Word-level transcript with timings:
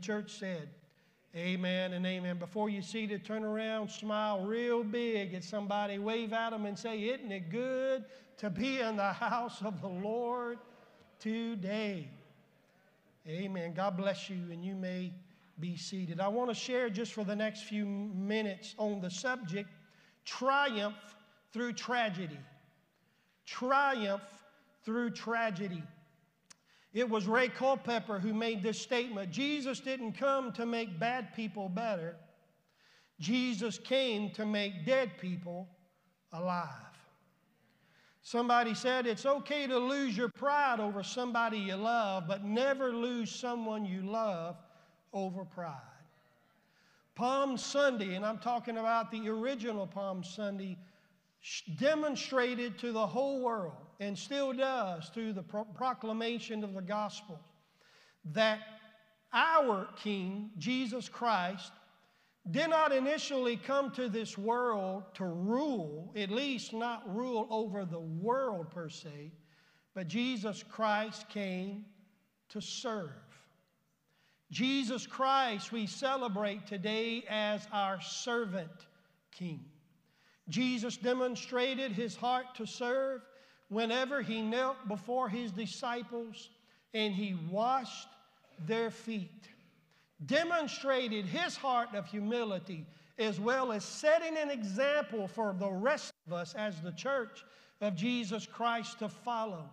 church 0.00 0.32
said, 0.32 0.68
Amen 1.36 1.92
and 1.92 2.04
amen. 2.04 2.38
Before 2.38 2.68
you 2.68 2.82
see 2.82 3.04
it, 3.04 3.24
turn 3.24 3.44
around, 3.44 3.88
smile 3.88 4.44
real 4.44 4.82
big 4.82 5.32
at 5.32 5.44
somebody, 5.44 5.98
wave 5.98 6.32
at 6.32 6.50
them, 6.50 6.66
and 6.66 6.76
say, 6.76 6.98
Isn't 6.98 7.30
it 7.30 7.50
good 7.50 8.04
to 8.38 8.50
be 8.50 8.80
in 8.80 8.96
the 8.96 9.12
house 9.12 9.62
of 9.62 9.80
the 9.80 9.88
Lord 9.88 10.58
today? 11.20 12.08
Amen. 13.28 13.74
God 13.74 13.96
bless 13.96 14.28
you, 14.28 14.38
and 14.50 14.64
you 14.64 14.74
may 14.74 15.12
be 15.60 15.76
seated. 15.76 16.20
I 16.20 16.28
want 16.28 16.50
to 16.50 16.54
share 16.54 16.90
just 16.90 17.12
for 17.12 17.22
the 17.22 17.36
next 17.36 17.64
few 17.64 17.84
minutes 17.86 18.74
on 18.78 19.00
the 19.00 19.10
subject 19.10 19.68
triumph 20.24 20.96
through 21.52 21.74
tragedy. 21.74 22.38
Triumph 23.46 24.22
through 24.84 25.10
tragedy. 25.10 25.82
It 26.92 27.08
was 27.08 27.26
Ray 27.26 27.48
Culpepper 27.48 28.18
who 28.18 28.34
made 28.34 28.62
this 28.62 28.80
statement 28.80 29.30
Jesus 29.30 29.80
didn't 29.80 30.12
come 30.12 30.52
to 30.52 30.66
make 30.66 30.98
bad 30.98 31.34
people 31.34 31.68
better, 31.68 32.16
Jesus 33.20 33.78
came 33.78 34.30
to 34.30 34.44
make 34.44 34.84
dead 34.84 35.18
people 35.18 35.68
alive. 36.32 36.68
Somebody 38.22 38.74
said 38.74 39.06
it's 39.06 39.24
okay 39.24 39.66
to 39.66 39.78
lose 39.78 40.16
your 40.16 40.28
pride 40.28 40.78
over 40.78 41.02
somebody 41.02 41.58
you 41.58 41.76
love, 41.76 42.24
but 42.28 42.44
never 42.44 42.92
lose 42.92 43.30
someone 43.30 43.84
you 43.84 44.02
love 44.02 44.56
over 45.12 45.44
pride. 45.44 45.74
Palm 47.14 47.56
Sunday, 47.56 48.14
and 48.14 48.24
I'm 48.24 48.38
talking 48.38 48.78
about 48.78 49.10
the 49.10 49.28
original 49.28 49.86
Palm 49.86 50.22
Sunday, 50.22 50.78
demonstrated 51.78 52.78
to 52.78 52.92
the 52.92 53.06
whole 53.06 53.40
world 53.40 53.89
and 54.00 54.18
still 54.18 54.52
does 54.52 55.10
through 55.10 55.34
the 55.34 55.42
pro- 55.42 55.64
proclamation 55.64 56.64
of 56.64 56.74
the 56.74 56.82
gospel 56.82 57.38
that 58.32 58.58
our 59.32 59.86
King, 60.02 60.50
Jesus 60.58 61.08
Christ, 61.08 61.70
did 62.50 62.70
not 62.70 62.92
initially 62.92 63.56
come 63.56 63.90
to 63.92 64.08
this 64.08 64.36
world 64.36 65.04
to 65.14 65.24
rule, 65.24 66.12
at 66.16 66.30
least 66.30 66.72
not 66.72 67.14
rule 67.14 67.46
over 67.50 67.84
the 67.84 68.00
world 68.00 68.70
per 68.70 68.88
se, 68.88 69.32
but 69.94 70.08
Jesus 70.08 70.62
Christ 70.62 71.28
came 71.28 71.84
to 72.48 72.60
serve. 72.60 73.10
Jesus 74.50 75.06
Christ, 75.06 75.70
we 75.70 75.86
celebrate 75.86 76.66
today 76.66 77.24
as 77.28 77.68
our 77.72 78.00
servant 78.00 78.70
king. 79.30 79.64
Jesus 80.48 80.96
demonstrated 80.96 81.92
his 81.92 82.16
heart 82.16 82.46
to 82.56 82.66
serve 82.66 83.20
whenever 83.70 84.20
he 84.20 84.42
knelt 84.42 84.76
before 84.86 85.28
his 85.28 85.50
disciples 85.52 86.50
and 86.92 87.14
he 87.14 87.34
washed 87.50 88.08
their 88.66 88.90
feet, 88.90 89.48
demonstrated 90.26 91.24
his 91.24 91.56
heart 91.56 91.88
of 91.94 92.04
humility 92.06 92.84
as 93.18 93.38
well 93.38 93.70
as 93.70 93.84
setting 93.84 94.36
an 94.36 94.50
example 94.50 95.28
for 95.28 95.54
the 95.58 95.70
rest 95.70 96.12
of 96.26 96.32
us 96.32 96.54
as 96.54 96.80
the 96.80 96.92
church 96.92 97.44
of 97.80 97.94
Jesus 97.94 98.46
Christ 98.46 98.98
to 98.98 99.08
follow. 99.08 99.68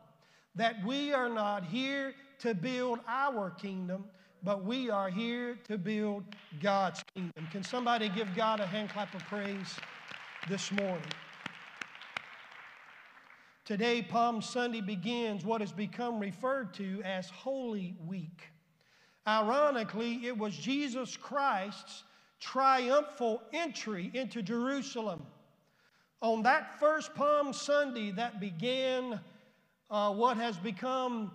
That 0.55 0.83
we 0.85 1.13
are 1.13 1.29
not 1.29 1.63
here 1.63 2.13
to 2.39 2.53
build 2.53 2.99
our 3.07 3.49
kingdom, 3.51 4.05
but 4.43 4.63
we 4.63 4.89
are 4.89 5.09
here 5.09 5.57
to 5.67 5.77
build 5.77 6.23
God's 6.61 7.03
kingdom. 7.13 7.47
Can 7.51 7.63
somebody 7.63 8.09
give 8.09 8.27
God 8.35 8.59
a 8.59 8.67
hand 8.67 8.89
clap 8.89 9.13
of 9.15 9.23
praise 9.25 9.75
this 10.49 10.71
morning? 10.71 11.01
Today, 13.67 14.01
Palm 14.01 14.41
Sunday 14.41 14.79
begins 14.79 15.43
what 15.43 15.59
has 15.59 15.73
become 15.73 16.21
referred 16.21 16.73
to 16.75 17.01
as 17.03 17.29
Holy 17.29 17.97
Week. 18.07 18.43
Ironically, 19.27 20.25
it 20.25 20.37
was 20.37 20.55
Jesus 20.55 21.17
Christ's 21.17 22.05
triumphal 22.39 23.41
entry 23.51 24.09
into 24.13 24.41
Jerusalem. 24.41 25.21
On 26.21 26.41
that 26.43 26.79
first 26.79 27.13
Palm 27.13 27.51
Sunday, 27.51 28.11
that 28.11 28.39
began 28.39 29.19
uh, 29.91 30.13
what 30.13 30.37
has 30.37 30.55
become 30.55 31.31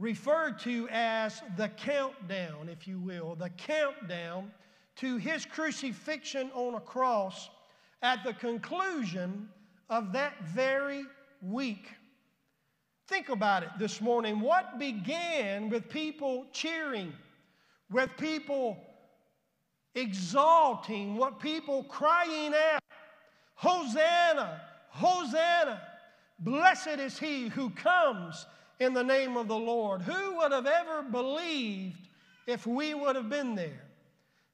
referred 0.00 0.58
to 0.58 0.88
as 0.90 1.40
the 1.56 1.68
countdown, 1.68 2.68
if 2.68 2.88
you 2.88 2.98
will, 2.98 3.36
the 3.36 3.50
countdown 3.50 4.50
to 4.96 5.18
his 5.18 5.46
crucifixion 5.46 6.50
on 6.52 6.74
a 6.74 6.80
cross 6.80 7.48
at 8.02 8.24
the 8.24 8.34
conclusion 8.34 9.48
of 9.88 10.12
that 10.14 10.42
very 10.46 11.04
week. 11.44 11.88
Think 13.06 13.28
about 13.28 13.62
it 13.62 13.70
this 13.78 14.00
morning. 14.00 14.40
What 14.40 14.78
began 14.78 15.68
with 15.68 15.88
people 15.88 16.46
cheering, 16.52 17.12
with 17.90 18.10
people 18.16 18.78
exalting, 19.94 21.16
what 21.16 21.38
people 21.38 21.84
crying 21.84 22.52
out, 22.54 22.80
Hosanna, 23.54 24.60
Hosanna, 24.88 25.82
blessed 26.38 26.98
is 26.98 27.18
he 27.18 27.48
who 27.48 27.70
comes 27.70 28.46
in 28.80 28.94
the 28.94 29.04
name 29.04 29.36
of 29.36 29.48
the 29.48 29.56
Lord. 29.56 30.02
Who 30.02 30.36
would 30.36 30.52
have 30.52 30.66
ever 30.66 31.02
believed 31.02 32.08
if 32.46 32.66
we 32.66 32.94
would 32.94 33.16
have 33.16 33.28
been 33.28 33.54
there? 33.54 33.82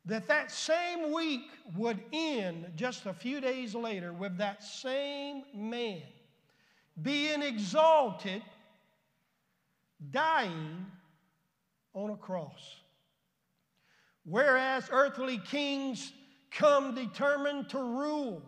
That 0.07 0.27
that 0.27 0.51
same 0.51 1.13
week 1.13 1.43
would 1.77 2.01
end 2.13 2.73
just 2.75 3.07
a 3.07 3.13
few 3.13 3.41
days 3.41 3.75
later 3.75 4.13
with 4.13 4.37
that 4.39 4.63
same 4.65 5.45
man 5.55 6.03
being 7.03 7.43
exalted, 7.43 8.43
dying 10.11 10.87
on 11.95 12.11
a 12.11 12.17
cross. 12.17 12.77
Whereas 14.25 14.89
earthly 14.93 15.39
kings 15.39 16.13
come 16.51 16.95
determined 16.95 17.69
to 17.71 17.79
rule, 17.79 18.43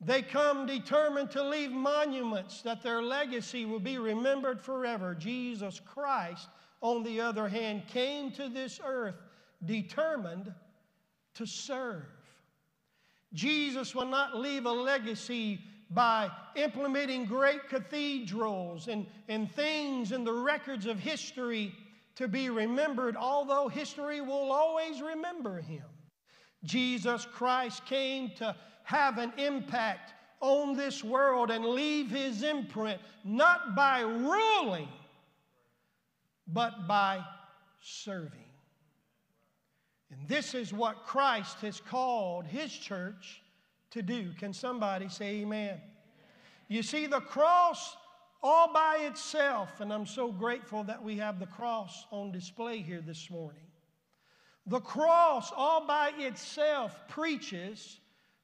they 0.00 0.22
come 0.22 0.66
determined 0.66 1.30
to 1.32 1.42
leave 1.42 1.72
monuments 1.72 2.62
that 2.62 2.82
their 2.82 3.02
legacy 3.02 3.64
will 3.64 3.80
be 3.80 3.98
remembered 3.98 4.60
forever. 4.60 5.14
Jesus 5.14 5.80
Christ, 5.80 6.48
on 6.80 7.02
the 7.02 7.20
other 7.20 7.48
hand, 7.48 7.82
came 7.88 8.30
to 8.32 8.48
this 8.48 8.80
earth 8.84 9.16
determined 9.64 10.52
to 11.34 11.46
serve. 11.46 12.04
Jesus 13.32 13.94
will 13.94 14.06
not 14.06 14.36
leave 14.36 14.66
a 14.66 14.72
legacy 14.72 15.60
by 15.90 16.30
implementing 16.54 17.24
great 17.24 17.68
cathedrals 17.68 18.88
and, 18.88 19.06
and 19.28 19.50
things 19.52 20.12
in 20.12 20.24
the 20.24 20.32
records 20.32 20.86
of 20.86 20.98
history 20.98 21.74
to 22.16 22.28
be 22.28 22.50
remembered, 22.50 23.16
although 23.16 23.68
history 23.68 24.20
will 24.20 24.52
always 24.52 25.00
remember 25.00 25.60
him. 25.60 25.84
Jesus 26.64 27.24
Christ 27.24 27.86
came 27.86 28.30
to 28.36 28.54
have 28.84 29.18
an 29.18 29.32
impact 29.38 30.14
on 30.40 30.76
this 30.76 31.02
world 31.02 31.50
and 31.50 31.64
leave 31.64 32.10
his 32.10 32.42
imprint 32.42 33.00
not 33.24 33.74
by 33.74 34.00
ruling, 34.00 34.88
but 36.46 36.86
by 36.86 37.24
serving. 37.80 38.44
And 40.10 40.26
this 40.26 40.54
is 40.54 40.72
what 40.72 41.04
Christ 41.04 41.60
has 41.60 41.80
called 41.80 42.46
his 42.46 42.72
church 42.72 43.42
to 43.90 44.02
do. 44.02 44.32
Can 44.38 44.52
somebody 44.52 45.08
say 45.08 45.40
amen? 45.40 45.80
You 46.68 46.82
see, 46.82 47.06
the 47.06 47.20
cross 47.20 47.96
all 48.42 48.72
by 48.72 48.98
itself, 49.00 49.80
and 49.80 49.92
I'm 49.92 50.06
so 50.06 50.30
grateful 50.30 50.84
that 50.84 51.02
we 51.02 51.16
have 51.16 51.40
the 51.40 51.46
cross 51.46 52.06
on 52.10 52.30
display 52.30 52.78
here 52.78 53.02
this 53.04 53.30
morning. 53.30 53.62
The 54.66 54.80
cross 54.80 55.50
all 55.56 55.86
by 55.86 56.12
itself 56.18 56.94
preaches 57.08 57.98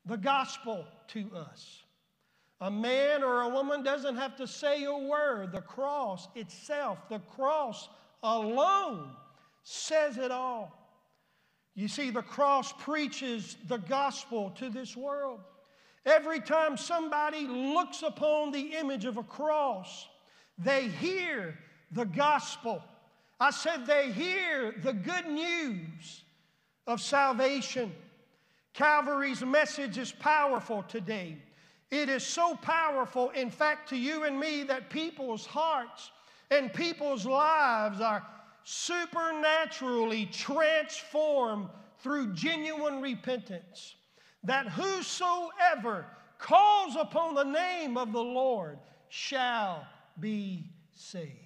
the 0.07 0.17
gospel 0.17 0.85
to 1.09 1.31
us. 1.37 1.83
A 2.61 2.71
man 2.71 3.23
or 3.23 3.43
a 3.43 3.49
woman 3.49 3.83
doesn't 3.83 4.17
have 4.17 4.37
to 4.37 4.47
say 4.47 4.85
a 4.85 4.97
word. 4.97 5.53
The 5.53 5.61
cross 5.61 6.29
itself, 6.35 7.09
the 7.09 7.19
cross 7.19 7.89
alone 8.23 9.11
says 9.65 10.17
it 10.17 10.31
all. 10.31 10.84
You 11.75 11.89
see, 11.89 12.11
the 12.11 12.23
cross 12.23 12.73
preaches 12.73 13.57
the 13.67 13.79
gospel 13.79 14.51
to 14.59 14.71
this 14.71 14.97
world. 14.97 15.41
Every 16.07 16.41
time 16.41 16.77
somebody 16.77 17.47
looks 17.47 18.03
upon 18.03 18.53
the 18.53 18.75
image 18.77 19.07
of 19.07 19.17
a 19.17 19.23
cross, 19.23 20.07
they 20.59 20.89
hear 20.89 21.59
the 21.91 22.05
gospel. 22.05 22.83
I 23.41 23.51
said 23.51 23.87
they 23.87 24.13
hear 24.13 24.75
the 24.83 24.93
good 24.93 25.27
news 25.27 26.23
of 26.87 27.01
salvation. 27.01 27.93
Calvary's 28.73 29.43
message 29.43 29.99
is 29.99 30.13
powerful 30.13 30.83
today. 30.85 31.39
It 31.91 32.09
is 32.09 32.25
so 32.25 32.57
powerful, 32.57 33.31
in 33.31 33.51
fact, 33.51 33.89
to 33.91 33.97
you 33.97 34.25
and 34.25 34.39
me, 34.39 34.63
that 34.65 34.91
people's 34.91 35.47
hearts 35.47 36.11
and 36.51 36.73
people's 36.73 37.25
lives 37.25 38.01
are 38.01 38.27
supernaturally 38.65 40.27
transformed 40.27 41.69
through 42.01 42.35
genuine 42.35 43.01
repentance. 43.01 43.95
That 44.43 44.69
whosoever 44.69 46.07
calls 46.39 46.97
upon 46.97 47.35
the 47.35 47.45
name 47.45 47.97
of 47.97 48.13
the 48.13 48.23
Lord 48.23 48.79
shall 49.09 49.87
be 50.21 50.65
saved. 50.95 51.41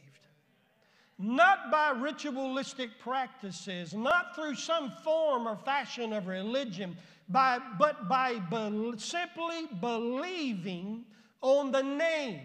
not 1.18 1.70
by 1.70 1.90
ritualistic 1.90 2.90
practices, 3.00 3.92
not 3.92 4.36
through 4.36 4.54
some 4.54 4.92
form 5.02 5.48
or 5.48 5.56
fashion 5.56 6.12
of 6.12 6.28
religion, 6.28 6.96
by, 7.28 7.58
but 7.78 8.08
by 8.08 8.38
be- 8.38 8.94
simply 8.98 9.66
believing 9.80 11.04
on 11.40 11.72
the 11.72 11.82
name 11.82 12.40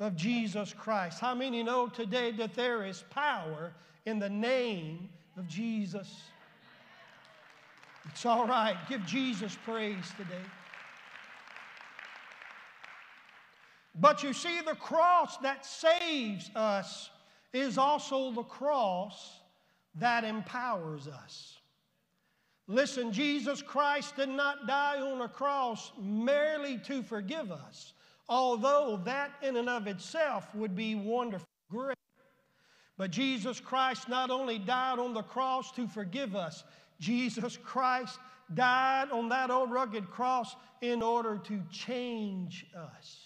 of 0.00 0.16
Jesus 0.16 0.72
Christ. 0.72 1.20
How 1.20 1.34
many 1.34 1.62
know 1.62 1.88
today 1.88 2.30
that 2.32 2.54
there 2.54 2.84
is 2.84 3.04
power 3.10 3.72
in 4.06 4.18
the 4.18 4.28
name 4.28 5.08
of 5.36 5.48
Jesus? 5.48 6.22
It's 8.10 8.24
all 8.24 8.46
right. 8.46 8.76
Give 8.88 9.04
Jesus 9.06 9.56
praise 9.64 10.10
today. 10.16 10.44
But 14.00 14.22
you 14.22 14.32
see, 14.32 14.60
the 14.60 14.76
cross 14.76 15.38
that 15.38 15.66
saves 15.66 16.50
us 16.54 17.10
is 17.52 17.78
also 17.78 18.30
the 18.30 18.44
cross 18.44 19.40
that 19.96 20.22
empowers 20.22 21.08
us. 21.08 21.58
Listen, 22.68 23.12
Jesus 23.12 23.62
Christ 23.62 24.16
did 24.16 24.28
not 24.28 24.66
die 24.66 25.00
on 25.00 25.22
a 25.22 25.28
cross 25.28 25.90
merely 26.00 26.78
to 26.84 27.02
forgive 27.02 27.50
us, 27.50 27.94
although 28.28 29.00
that 29.04 29.32
in 29.42 29.56
and 29.56 29.68
of 29.68 29.86
itself 29.86 30.54
would 30.54 30.76
be 30.76 30.94
wonderful, 30.94 31.46
great. 31.70 31.96
But 32.96 33.10
Jesus 33.10 33.60
Christ 33.60 34.08
not 34.08 34.30
only 34.30 34.58
died 34.58 34.98
on 34.98 35.14
the 35.14 35.22
cross 35.22 35.70
to 35.72 35.86
forgive 35.86 36.34
us, 36.34 36.64
Jesus 37.00 37.56
Christ 37.56 38.18
died 38.54 39.10
on 39.12 39.28
that 39.28 39.50
old 39.50 39.70
rugged 39.70 40.10
cross 40.10 40.56
in 40.80 41.02
order 41.02 41.38
to 41.44 41.60
change 41.70 42.66
us. 42.76 43.24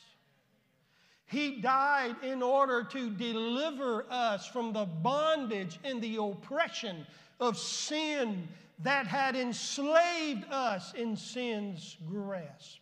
He 1.26 1.62
died 1.62 2.16
in 2.22 2.42
order 2.42 2.84
to 2.84 3.10
deliver 3.10 4.04
us 4.10 4.46
from 4.46 4.74
the 4.74 4.84
bondage 4.84 5.78
and 5.82 6.02
the 6.02 6.16
oppression 6.16 7.06
of 7.40 7.56
sin 7.56 8.46
that 8.80 9.06
had 9.06 9.34
enslaved 9.34 10.44
us 10.50 10.92
in 10.92 11.16
sin's 11.16 11.96
grasp. 12.06 12.80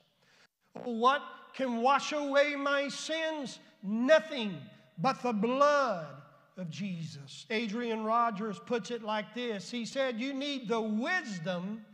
What 0.83 1.23
can 1.55 1.83
wash 1.83 2.13
away 2.13 2.55
my 2.57 2.89
sins? 2.89 3.59
Nothing 3.83 4.57
but 4.99 5.23
the 5.23 5.33
blood 5.33 6.07
of 6.57 6.71
Jesus. 6.71 7.47
Adrian 7.51 8.05
Rogers 8.05 8.61
puts 8.67 8.91
it 8.91 9.03
like 9.03 9.35
this 9.35 9.71
He 9.71 9.85
said, 9.85 10.21
You 10.21 10.35
need 10.35 10.69
the 10.69 10.81
wisdom 10.81 11.85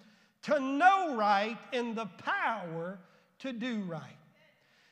to 0.43 0.61
know 0.61 1.17
right 1.17 1.59
and 1.73 1.97
the 1.97 2.07
power 2.19 2.99
to 3.41 3.53
do 3.53 3.83
right. 3.83 4.03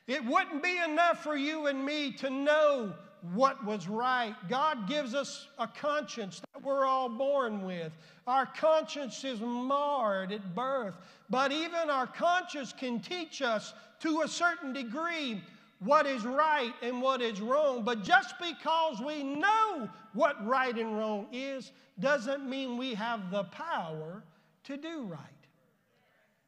It 0.06 0.24
wouldn't 0.24 0.62
be 0.62 0.76
enough 0.78 1.22
for 1.22 1.36
you 1.36 1.66
and 1.66 1.84
me 1.84 2.12
to 2.12 2.30
know 2.30 2.92
what 3.32 3.64
was 3.64 3.88
right. 3.88 4.34
God 4.48 4.86
gives 4.86 5.14
us 5.14 5.48
a 5.58 5.66
conscience 5.66 6.40
that 6.52 6.62
we're 6.62 6.84
all 6.84 7.08
born 7.08 7.64
with. 7.64 7.92
Our 8.26 8.46
conscience 8.46 9.24
is 9.24 9.40
marred 9.40 10.32
at 10.32 10.54
birth, 10.54 10.94
but 11.30 11.50
even 11.50 11.90
our 11.90 12.06
conscience 12.06 12.72
can 12.72 13.00
teach 13.00 13.40
us 13.40 13.72
to 14.00 14.22
a 14.22 14.28
certain 14.28 14.72
degree 14.72 15.40
what 15.80 16.06
is 16.06 16.24
right 16.24 16.72
and 16.82 17.00
what 17.00 17.22
is 17.22 17.40
wrong. 17.40 17.82
But 17.82 18.02
just 18.02 18.34
because 18.38 19.00
we 19.00 19.22
know 19.22 19.88
what 20.12 20.44
right 20.46 20.76
and 20.76 20.96
wrong 20.96 21.26
is, 21.32 21.72
doesn't 22.00 22.48
mean 22.48 22.76
we 22.76 22.94
have 22.94 23.30
the 23.30 23.44
power 23.44 24.22
to 24.64 24.76
do 24.76 25.02
right 25.02 25.20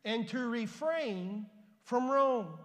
and 0.05 0.28
to 0.28 0.46
refrain 0.49 1.46
from 1.84 2.11
wrong. 2.11 2.58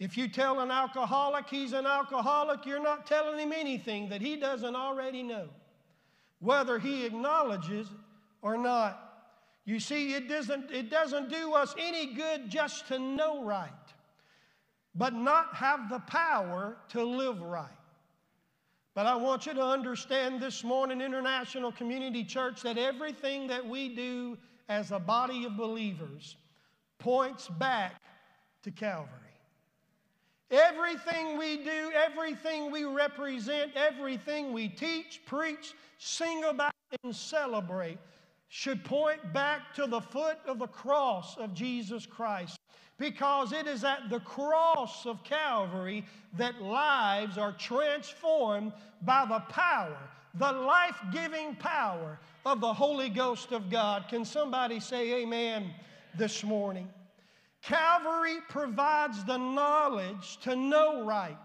If 0.00 0.16
you 0.16 0.28
tell 0.28 0.60
an 0.60 0.70
alcoholic 0.70 1.48
he's 1.48 1.72
an 1.72 1.86
alcoholic, 1.86 2.66
you're 2.66 2.82
not 2.82 3.06
telling 3.06 3.38
him 3.38 3.52
anything 3.52 4.08
that 4.08 4.20
he 4.20 4.36
doesn't 4.36 4.74
already 4.74 5.22
know, 5.22 5.48
whether 6.40 6.78
he 6.78 7.06
acknowledges 7.06 7.88
or 8.42 8.56
not. 8.56 9.00
You 9.64 9.80
see, 9.80 10.14
it 10.14 10.28
doesn't, 10.28 10.70
it 10.70 10.90
doesn't 10.90 11.30
do 11.30 11.54
us 11.54 11.74
any 11.78 12.12
good 12.14 12.50
just 12.50 12.88
to 12.88 12.98
know 12.98 13.44
right, 13.44 13.70
but 14.94 15.14
not 15.14 15.54
have 15.54 15.88
the 15.88 16.00
power 16.00 16.76
to 16.90 17.02
live 17.02 17.40
right. 17.40 17.68
But 18.94 19.06
I 19.06 19.16
want 19.16 19.46
you 19.46 19.54
to 19.54 19.64
understand 19.64 20.40
this 20.40 20.62
morning, 20.62 21.00
International 21.00 21.72
Community 21.72 22.24
Church, 22.24 22.62
that 22.62 22.78
everything 22.78 23.48
that 23.48 23.66
we 23.66 23.88
do 23.88 24.38
as 24.68 24.92
a 24.92 24.98
body 24.98 25.44
of 25.44 25.56
believers 25.56 26.36
points 26.98 27.48
back 27.48 28.00
to 28.62 28.70
Calvary. 28.70 29.23
Everything 30.54 31.36
we 31.36 31.56
do, 31.56 31.90
everything 31.92 32.70
we 32.70 32.84
represent, 32.84 33.72
everything 33.74 34.52
we 34.52 34.68
teach, 34.68 35.20
preach, 35.26 35.74
sing 35.98 36.44
about, 36.44 36.72
and 37.02 37.14
celebrate 37.14 37.98
should 38.48 38.84
point 38.84 39.32
back 39.32 39.74
to 39.74 39.86
the 39.88 40.00
foot 40.00 40.38
of 40.46 40.60
the 40.60 40.68
cross 40.68 41.36
of 41.38 41.54
Jesus 41.54 42.06
Christ. 42.06 42.56
Because 42.98 43.52
it 43.52 43.66
is 43.66 43.82
at 43.82 44.08
the 44.08 44.20
cross 44.20 45.06
of 45.06 45.24
Calvary 45.24 46.04
that 46.38 46.62
lives 46.62 47.36
are 47.36 47.50
transformed 47.50 48.72
by 49.02 49.26
the 49.28 49.40
power, 49.52 49.98
the 50.34 50.52
life 50.52 51.00
giving 51.12 51.56
power 51.56 52.20
of 52.46 52.60
the 52.60 52.72
Holy 52.72 53.08
Ghost 53.08 53.50
of 53.50 53.68
God. 53.70 54.04
Can 54.08 54.24
somebody 54.24 54.78
say 54.78 55.22
amen 55.22 55.72
this 56.16 56.44
morning? 56.44 56.88
Calvary 57.64 58.40
provides 58.50 59.24
the 59.24 59.38
knowledge 59.38 60.36
to 60.42 60.54
know 60.54 61.02
right, 61.02 61.36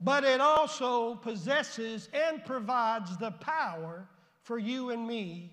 but 0.00 0.24
it 0.24 0.40
also 0.40 1.16
possesses 1.16 2.08
and 2.14 2.42
provides 2.46 3.14
the 3.18 3.32
power 3.32 4.08
for 4.40 4.58
you 4.58 4.90
and 4.90 5.06
me 5.06 5.52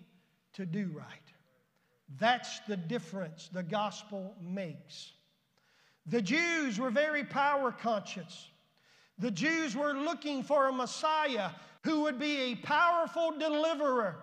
to 0.53 0.65
do 0.65 0.89
right. 0.94 1.07
That's 2.18 2.59
the 2.62 2.77
difference 2.77 3.50
the 3.51 3.63
gospel 3.63 4.36
makes. 4.42 5.12
The 6.06 6.21
Jews 6.21 6.80
were 6.80 6.89
very 6.89 7.25
power 7.25 7.74
conscious. 7.74 8.47
The 9.19 9.31
Jews 9.31 9.75
were 9.75 9.94
looking 9.94 10.44
for 10.44 10.69
a 10.69 10.74
Messiah 10.74 11.50
who 11.83 12.04
would 12.04 12.18
be 12.18 12.38
a 12.38 12.56
powerful 12.56 13.38
deliverer 13.38 14.15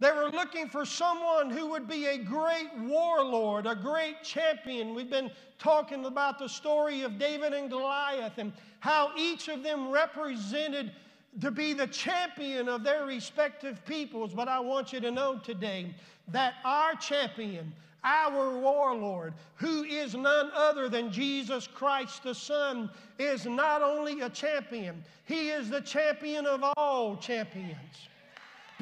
they 0.00 0.10
were 0.10 0.30
looking 0.30 0.68
for 0.68 0.84
someone 0.84 1.50
who 1.50 1.68
would 1.70 1.86
be 1.86 2.06
a 2.06 2.18
great 2.18 2.70
warlord, 2.78 3.66
a 3.66 3.76
great 3.76 4.22
champion. 4.22 4.94
We've 4.94 5.10
been 5.10 5.30
talking 5.58 6.04
about 6.04 6.38
the 6.38 6.48
story 6.48 7.02
of 7.02 7.18
David 7.18 7.52
and 7.52 7.70
Goliath 7.70 8.38
and 8.38 8.52
how 8.80 9.12
each 9.16 9.48
of 9.48 9.62
them 9.62 9.90
represented 9.90 10.92
to 11.40 11.50
be 11.50 11.72
the 11.72 11.86
champion 11.86 12.68
of 12.68 12.82
their 12.82 13.06
respective 13.06 13.84
peoples. 13.86 14.34
But 14.34 14.48
I 14.48 14.58
want 14.60 14.92
you 14.92 15.00
to 15.00 15.10
know 15.10 15.38
today 15.38 15.94
that 16.28 16.54
our 16.64 16.94
champion, 16.96 17.72
our 18.02 18.58
warlord, 18.58 19.34
who 19.54 19.84
is 19.84 20.14
none 20.14 20.50
other 20.54 20.88
than 20.88 21.12
Jesus 21.12 21.68
Christ 21.68 22.24
the 22.24 22.34
Son, 22.34 22.90
is 23.18 23.46
not 23.46 23.80
only 23.80 24.22
a 24.22 24.28
champion, 24.28 25.04
he 25.24 25.50
is 25.50 25.70
the 25.70 25.80
champion 25.80 26.46
of 26.46 26.64
all 26.76 27.16
champions. 27.16 28.08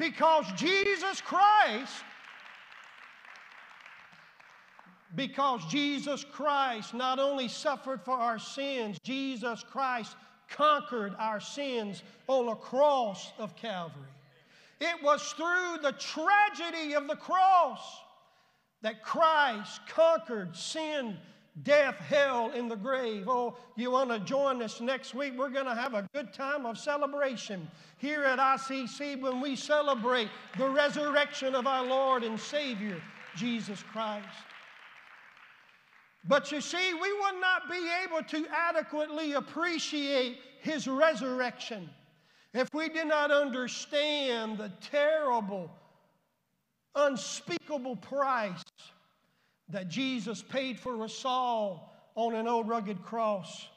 Because 0.03 0.51
Jesus 0.57 1.21
Christ, 1.21 2.03
because 5.15 5.65
Jesus 5.67 6.25
Christ 6.29 6.93
not 6.93 7.19
only 7.19 7.47
suffered 7.47 8.01
for 8.01 8.11
our 8.11 8.37
sins, 8.37 8.97
Jesus 9.01 9.63
Christ 9.63 10.17
conquered 10.49 11.15
our 11.17 11.39
sins 11.39 12.03
on 12.27 12.47
the 12.47 12.55
cross 12.55 13.31
of 13.39 13.55
Calvary. 13.55 14.03
It 14.81 15.01
was 15.01 15.23
through 15.37 15.77
the 15.81 15.93
tragedy 15.93 16.95
of 16.95 17.07
the 17.07 17.15
cross 17.15 18.01
that 18.81 19.03
Christ 19.03 19.79
conquered 19.87 20.53
sin 20.53 21.15
death, 21.61 21.95
hell, 21.95 22.51
in 22.51 22.67
the 22.67 22.75
grave. 22.75 23.27
Oh, 23.27 23.55
you 23.75 23.91
want 23.91 24.09
to 24.09 24.19
join 24.19 24.61
us 24.63 24.81
next 24.81 25.13
week? 25.13 25.33
We're 25.37 25.49
going 25.49 25.65
to 25.65 25.75
have 25.75 25.93
a 25.93 26.07
good 26.13 26.33
time 26.33 26.65
of 26.65 26.77
celebration 26.77 27.69
here 27.97 28.23
at 28.23 28.39
ICC 28.39 29.21
when 29.21 29.39
we 29.39 29.55
celebrate 29.55 30.29
the 30.57 30.67
resurrection 30.67 31.53
of 31.53 31.67
our 31.67 31.85
Lord 31.85 32.23
and 32.23 32.39
Savior, 32.39 32.99
Jesus 33.35 33.83
Christ. 33.91 34.27
But 36.25 36.51
you 36.51 36.61
see, 36.61 36.93
we 36.93 37.13
would 37.13 37.39
not 37.39 37.69
be 37.69 37.87
able 38.03 38.23
to 38.23 38.47
adequately 38.51 39.33
appreciate 39.33 40.39
his 40.61 40.87
resurrection 40.87 41.89
if 42.53 42.69
we 42.73 42.87
did 42.87 43.07
not 43.07 43.31
understand 43.31 44.57
the 44.57 44.71
terrible, 44.79 45.69
unspeakable 46.95 47.97
price 47.97 48.63
that 49.69 49.87
Jesus 49.87 50.41
paid 50.41 50.79
for 50.79 51.03
us 51.03 51.23
all 51.25 51.93
on 52.15 52.35
an 52.35 52.47
old 52.47 52.67
rugged 52.67 53.01
cross. 53.03 53.67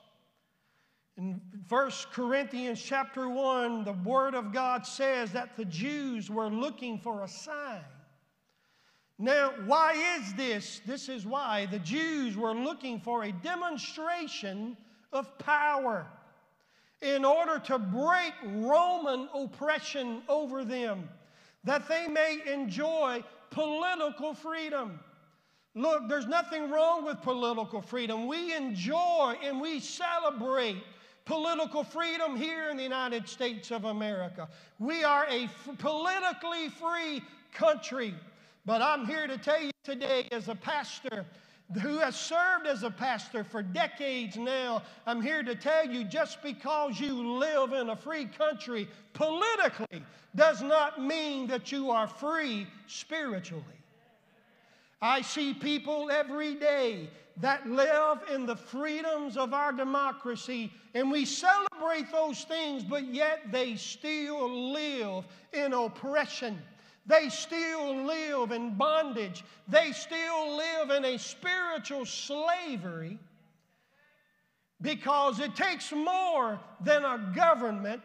In 1.16 1.40
1 1.69 1.90
Corinthians 2.12 2.83
chapter 2.83 3.28
1, 3.28 3.85
the 3.85 3.93
Word 3.93 4.35
of 4.35 4.52
God 4.52 4.87
says 4.87 5.33
that 5.33 5.57
the 5.57 5.64
Jews 5.64 6.28
were 6.28 6.50
looking 6.50 6.99
for 6.99 7.25
a 7.25 7.28
sign. 7.28 7.81
Now, 9.19 9.52
why 9.64 10.19
is 10.19 10.35
this? 10.35 10.83
This 10.85 11.09
is 11.09 11.25
why 11.25 11.66
the 11.71 11.78
Jews 11.78 12.37
were 12.37 12.52
looking 12.52 13.00
for 13.00 13.25
a 13.25 13.33
demonstration 13.33 14.76
of 15.11 15.38
power. 15.38 16.07
in 17.02 17.25
order 17.25 17.59
to 17.59 17.78
break 17.78 18.33
Roman 18.45 19.28
oppression 19.35 20.23
over 20.28 20.64
them, 20.64 21.09
that 21.64 21.88
they 21.88 22.07
may 22.09 22.38
enjoy 22.47 23.23
political 23.50 24.35
freedom. 24.35 25.00
Look, 25.76 26.09
there's 26.09 26.26
nothing 26.26 26.71
wrong 26.71 27.04
with 27.04 27.21
political 27.21 27.83
freedom. 27.83 28.26
We 28.26 28.54
enjoy 28.54 29.37
and 29.42 29.61
we 29.61 29.78
celebrate 29.78 30.78
political 31.26 31.85
freedom 31.85 32.35
here 32.35 32.71
in 32.71 32.78
the 32.78 32.83
United 32.83 33.28
States 33.28 33.71
of 33.71 33.85
America. 33.85 34.49
We 34.78 35.04
are 35.04 35.26
a 35.28 35.45
f- 35.45 35.68
politically 35.76 36.71
free 36.71 37.23
country. 37.52 38.14
But 38.64 38.80
I'm 38.80 39.04
here 39.04 39.26
to 39.26 39.37
tell 39.37 39.61
you 39.61 39.71
today, 39.85 40.26
as 40.33 40.49
a 40.49 40.54
pastor, 40.54 41.26
who 41.83 41.99
has 41.99 42.16
served 42.16 42.66
as 42.66 42.83
a 42.83 42.90
pastor 42.90 43.45
for 43.45 43.62
decades 43.62 44.38
now, 44.38 44.83
I'm 45.06 45.21
here 45.21 45.42
to 45.42 45.54
tell 45.54 45.87
you 45.87 46.04
just 46.04 46.42
because 46.42 46.99
you 46.99 47.38
live 47.38 47.75
in 47.75 47.90
a 47.90 47.97
free 47.97 48.25
country 48.25 48.88
politically 49.12 50.02
does 50.35 50.62
not 50.62 51.02
mean 51.02 51.47
that 51.49 51.71
you 51.71 51.90
are 51.90 52.09
free 52.09 52.66
spiritually. 52.87 53.75
I 55.00 55.21
see 55.23 55.53
people 55.53 56.11
every 56.11 56.55
day 56.55 57.11
that 57.38 57.69
live 57.69 58.19
in 58.33 58.47
the 58.47 58.57
freedoms 58.57 59.37
of 59.37 59.53
our 59.53 59.73
democracy, 59.73 60.73
and 60.95 61.11
we 61.11 61.26
celebrate 61.26 62.11
those 62.11 62.45
things, 62.45 62.83
but 62.83 63.12
yet 63.12 63.53
they 63.53 63.76
still 63.76 64.73
live 64.73 65.25
in 65.53 65.75
oppression. 65.75 66.59
They 67.07 67.29
still 67.29 68.05
live 68.05 68.53
in 68.53 68.75
bondage. 68.76 69.45
They 69.69 69.93
still 69.93 70.57
live 70.57 70.91
in 70.91 71.05
a 71.05 71.19
spiritual 71.19 72.07
slavery 72.07 73.19
because 74.81 75.41
it 75.41 75.55
takes 75.55 75.93
more 75.93 76.59
than 76.81 77.05
a 77.05 77.33
government 77.35 78.03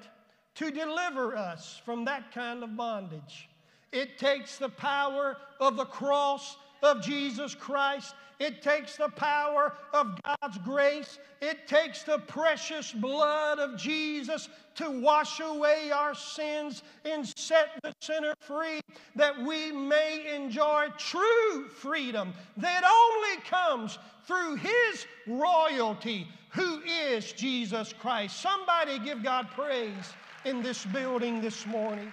to 0.56 0.72
deliver 0.72 1.36
us 1.36 1.82
from 1.86 2.06
that 2.06 2.32
kind 2.34 2.64
of 2.64 2.76
bondage. 2.76 3.50
It 3.92 4.18
takes 4.18 4.58
the 4.58 4.70
power 4.70 5.38
of 5.60 5.78
the 5.78 5.86
cross 5.86 6.58
of 6.82 7.02
Jesus 7.02 7.56
Christ. 7.56 8.16
It 8.40 8.64
takes 8.64 8.98
the 8.98 9.10
power 9.10 9.74
of 9.94 10.20
God's 10.24 10.58
grace. 10.60 11.20
It 11.42 11.68
takes 11.68 12.02
the 12.02 12.18
precious 12.18 12.92
blood 12.92 13.60
of 13.60 13.78
Jesus 13.78 14.50
to 14.76 15.00
wash 15.00 15.40
away 15.40 15.92
our 15.92 16.16
sins 16.16 16.82
and 17.06 17.28
set 17.38 17.70
the 17.84 17.94
sinner 18.02 18.34
free 18.40 18.82
that 19.16 19.38
we 19.40 19.72
may 19.72 20.34
enjoy 20.34 20.88
true 20.98 21.68
freedom 21.70 22.34
that 22.58 22.84
only 22.84 23.44
comes 23.44 24.00
through 24.26 24.56
His 24.56 25.06
royalty, 25.28 26.28
who 26.50 26.82
is 26.82 27.34
Jesus 27.34 27.94
Christ. 27.94 28.42
Somebody 28.42 28.98
give 29.00 29.22
God 29.22 29.50
praise 29.52 30.14
in 30.46 30.64
this 30.64 30.86
building 30.86 31.42
this 31.42 31.66
morning. 31.68 32.12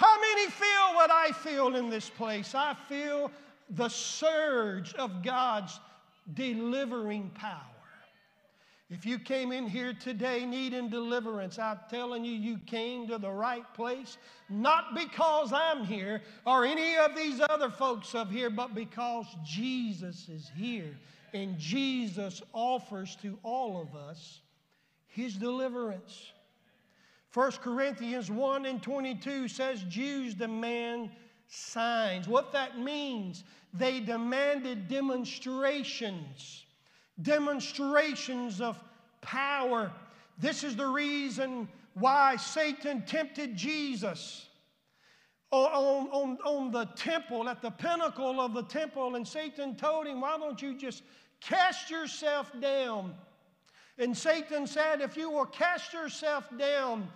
How 0.00 0.18
many 0.18 0.46
feel 0.50 0.94
what 0.94 1.10
I 1.10 1.30
feel 1.30 1.76
in 1.76 1.90
this 1.90 2.08
place? 2.08 2.54
I 2.54 2.74
feel 2.88 3.30
the 3.68 3.90
surge 3.90 4.94
of 4.94 5.22
God's 5.22 5.78
delivering 6.32 7.28
power. 7.34 7.60
If 8.88 9.04
you 9.04 9.18
came 9.18 9.52
in 9.52 9.66
here 9.66 9.92
today 9.92 10.46
needing 10.46 10.88
deliverance, 10.88 11.58
I'm 11.58 11.80
telling 11.90 12.24
you, 12.24 12.32
you 12.32 12.56
came 12.64 13.08
to 13.08 13.18
the 13.18 13.30
right 13.30 13.66
place, 13.74 14.16
not 14.48 14.94
because 14.94 15.52
I'm 15.52 15.84
here 15.84 16.22
or 16.46 16.64
any 16.64 16.96
of 16.96 17.14
these 17.14 17.38
other 17.50 17.68
folks 17.68 18.14
up 18.14 18.30
here, 18.30 18.48
but 18.48 18.74
because 18.74 19.26
Jesus 19.44 20.30
is 20.30 20.50
here. 20.56 20.96
And 21.34 21.58
Jesus 21.58 22.40
offers 22.54 23.18
to 23.20 23.38
all 23.42 23.82
of 23.82 23.94
us 23.94 24.40
his 25.08 25.34
deliverance. 25.34 26.32
1 27.32 27.52
Corinthians 27.62 28.30
1 28.30 28.66
and 28.66 28.82
22 28.82 29.46
says 29.46 29.84
Jews 29.84 30.34
demand 30.34 31.10
signs. 31.46 32.26
What 32.26 32.52
that 32.52 32.78
means, 32.78 33.44
they 33.72 34.00
demanded 34.00 34.88
demonstrations, 34.88 36.64
demonstrations 37.22 38.60
of 38.60 38.82
power. 39.20 39.92
This 40.38 40.64
is 40.64 40.74
the 40.74 40.86
reason 40.86 41.68
why 41.94 42.36
Satan 42.36 43.02
tempted 43.06 43.56
Jesus 43.56 44.46
on, 45.52 46.08
on, 46.10 46.38
on 46.44 46.70
the 46.70 46.84
temple, 46.96 47.48
at 47.48 47.60
the 47.60 47.70
pinnacle 47.70 48.40
of 48.40 48.54
the 48.54 48.62
temple, 48.62 49.16
and 49.16 49.26
Satan 49.26 49.74
told 49.76 50.06
him, 50.06 50.20
Why 50.20 50.36
don't 50.38 50.60
you 50.62 50.76
just 50.76 51.02
cast 51.40 51.90
yourself 51.90 52.52
down? 52.60 53.14
And 53.98 54.16
Satan 54.16 54.66
said, 54.66 55.00
If 55.00 55.16
you 55.16 55.30
will 55.30 55.46
cast 55.46 55.92
yourself 55.92 56.48
down, 56.56 57.08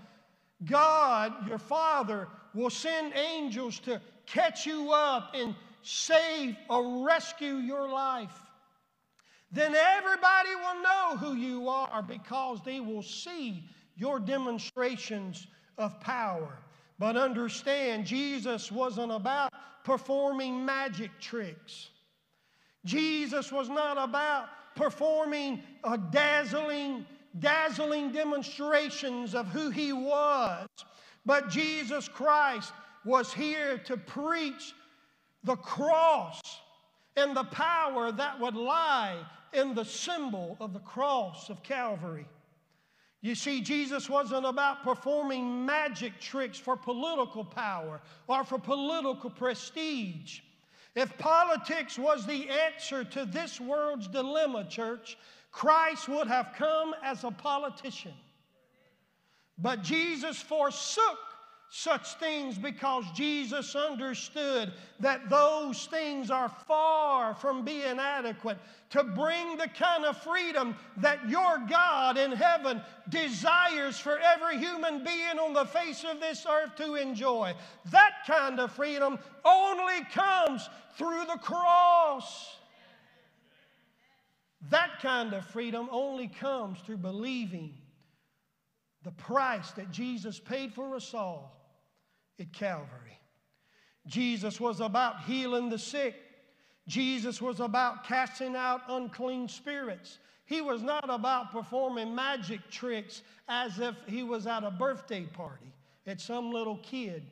God, 0.65 1.49
your 1.49 1.59
Father, 1.59 2.29
will 2.55 2.71
send 2.71 3.13
angels 3.15 3.79
to 3.81 4.01
catch 4.27 4.67
you 4.67 4.93
up 4.93 5.35
and 5.35 5.55
save 5.83 6.57
or 6.71 7.05
rescue 7.05 7.57
your 7.57 7.89
life. 7.89 8.39
Then 9.53 9.75
everybody 9.75 10.55
will 10.57 10.83
know 10.83 11.17
who 11.17 11.37
you 11.37 11.69
are 11.69 12.03
because 12.03 12.61
they 12.65 12.81
will 12.81 13.03
see 13.03 13.65
your 13.97 14.19
demonstrations 14.19 15.47
of 15.79 16.01
power. 16.01 16.59
But 16.99 17.17
understand, 17.17 18.07
Jesus 18.07 18.73
wasn't 18.73 19.13
about 19.13 19.53
performing 19.85 20.65
magic 20.65 21.11
tricks. 21.21 21.91
Jesus 22.85 23.53
was 23.53 23.69
not 23.69 23.97
about 23.99 24.49
performing 24.75 25.63
a 25.85 25.97
dazzling 25.99 27.07
dazzling 27.39 28.13
demonstrations 28.13 29.35
of 29.35 29.47
who 29.49 29.71
he 29.71 29.93
was. 29.93 30.69
But 31.27 31.49
Jesus 31.49 32.09
Christ 32.09 32.73
was 33.05 33.33
here 33.33 33.79
to 33.79 33.97
preach 33.97 34.75
the 35.43 35.57
cross 35.57 36.41
and 37.17 37.37
the 37.37 37.45
power 37.45 38.13
that 38.13 38.39
would 38.41 38.57
lie 38.57 39.17
in 39.53 39.75
the 39.75 39.85
symbol 39.85 40.57
of 40.61 40.73
the 40.73 40.81
cross 40.81 41.49
of 41.51 41.63
Calvary. 41.63 42.27
You 43.21 43.35
see, 43.35 43.63
Jesus 43.63 44.11
wasn't 44.11 44.45
about 44.45 44.83
performing 44.83 45.65
magic 45.65 46.21
tricks 46.21 46.59
for 46.59 46.77
political 46.77 47.45
power 47.45 48.03
or 48.27 48.45
for 48.45 48.59
political 48.59 49.31
prestige. 49.31 50.41
If 50.95 51.17
politics 51.17 51.99
was 51.99 52.27
the 52.27 52.49
answer 52.51 53.03
to 53.03 53.25
this 53.25 53.61
world's 53.61 54.09
dilemma, 54.09 54.67
church, 54.69 55.17
Christ 55.55 56.09
would 56.09 56.27
have 56.27 56.53
come 56.59 56.97
as 57.03 57.23
a 57.23 57.31
politician. 57.31 58.13
But 59.57 59.83
Jesus 59.83 60.43
forsook 60.43 61.19
such 61.71 62.15
things 62.15 62.59
because 62.59 63.05
Jesus 63.15 63.77
understood 63.77 64.73
that 64.99 65.31
those 65.31 65.87
things 65.87 66.29
are 66.29 66.49
far 66.67 67.35
from 67.35 67.65
being 67.65 68.01
adequate 68.01 68.59
to 68.91 69.05
bring 69.05 69.57
the 69.57 69.69
kind 69.69 70.05
of 70.05 70.17
freedom 70.19 70.75
that 70.97 71.29
your 71.29 71.63
God 71.71 72.19
in 72.19 72.33
heaven 72.33 72.83
desires 73.09 73.99
for 73.99 74.19
every 74.19 74.59
human 74.59 75.05
being 75.05 75.39
on 75.39 75.53
the 75.53 75.67
face 75.67 76.05
of 76.05 76.21
this 76.21 76.45
earth 76.51 76.75
to 76.77 76.97
enjoy. 76.97 77.55
That 77.93 78.13
kind 78.27 78.59
of 78.59 78.73
freedom 78.73 79.21
only 79.45 80.05
comes 80.13 80.69
through 80.97 81.27
the 81.27 81.39
cross. 81.39 82.57
That 84.71 85.01
kind 85.01 85.33
of 85.35 85.45
freedom 85.45 85.89
only 85.91 86.29
comes 86.29 86.79
through 86.81 86.99
believing 86.99 87.75
the 89.03 89.11
price 89.13 89.71
that 89.73 89.91
Jesus 89.91 90.39
paid 90.39 90.73
for 90.73 90.95
us 90.95 91.13
all 91.13 91.61
at 92.41 92.53
Calvary. 92.53 93.19
Jesus 94.07 94.61
was 94.61 94.81
about 94.81 95.23
healing 95.25 95.69
the 95.69 95.79
sick. 95.79 96.15
Jesus 96.87 97.41
was 97.41 97.61
about 97.61 98.05
casting 98.05 98.57
out 98.57 98.83
unclean 98.89 99.49
spirits. 99.49 100.19
He 100.47 100.61
was 100.61 100.83
not 100.83 101.09
about 101.09 101.53
performing 101.53 102.15
magic 102.15 102.61
tricks 102.71 103.23
as 103.49 103.79
if 103.79 103.95
he 104.07 104.23
was 104.23 104.47
at 104.47 104.65
a 104.65 104.71
birthday 104.71 105.25
party 105.25 105.73
at 106.07 106.21
some 106.21 106.51
little 106.51 106.79
kid. 106.79 107.23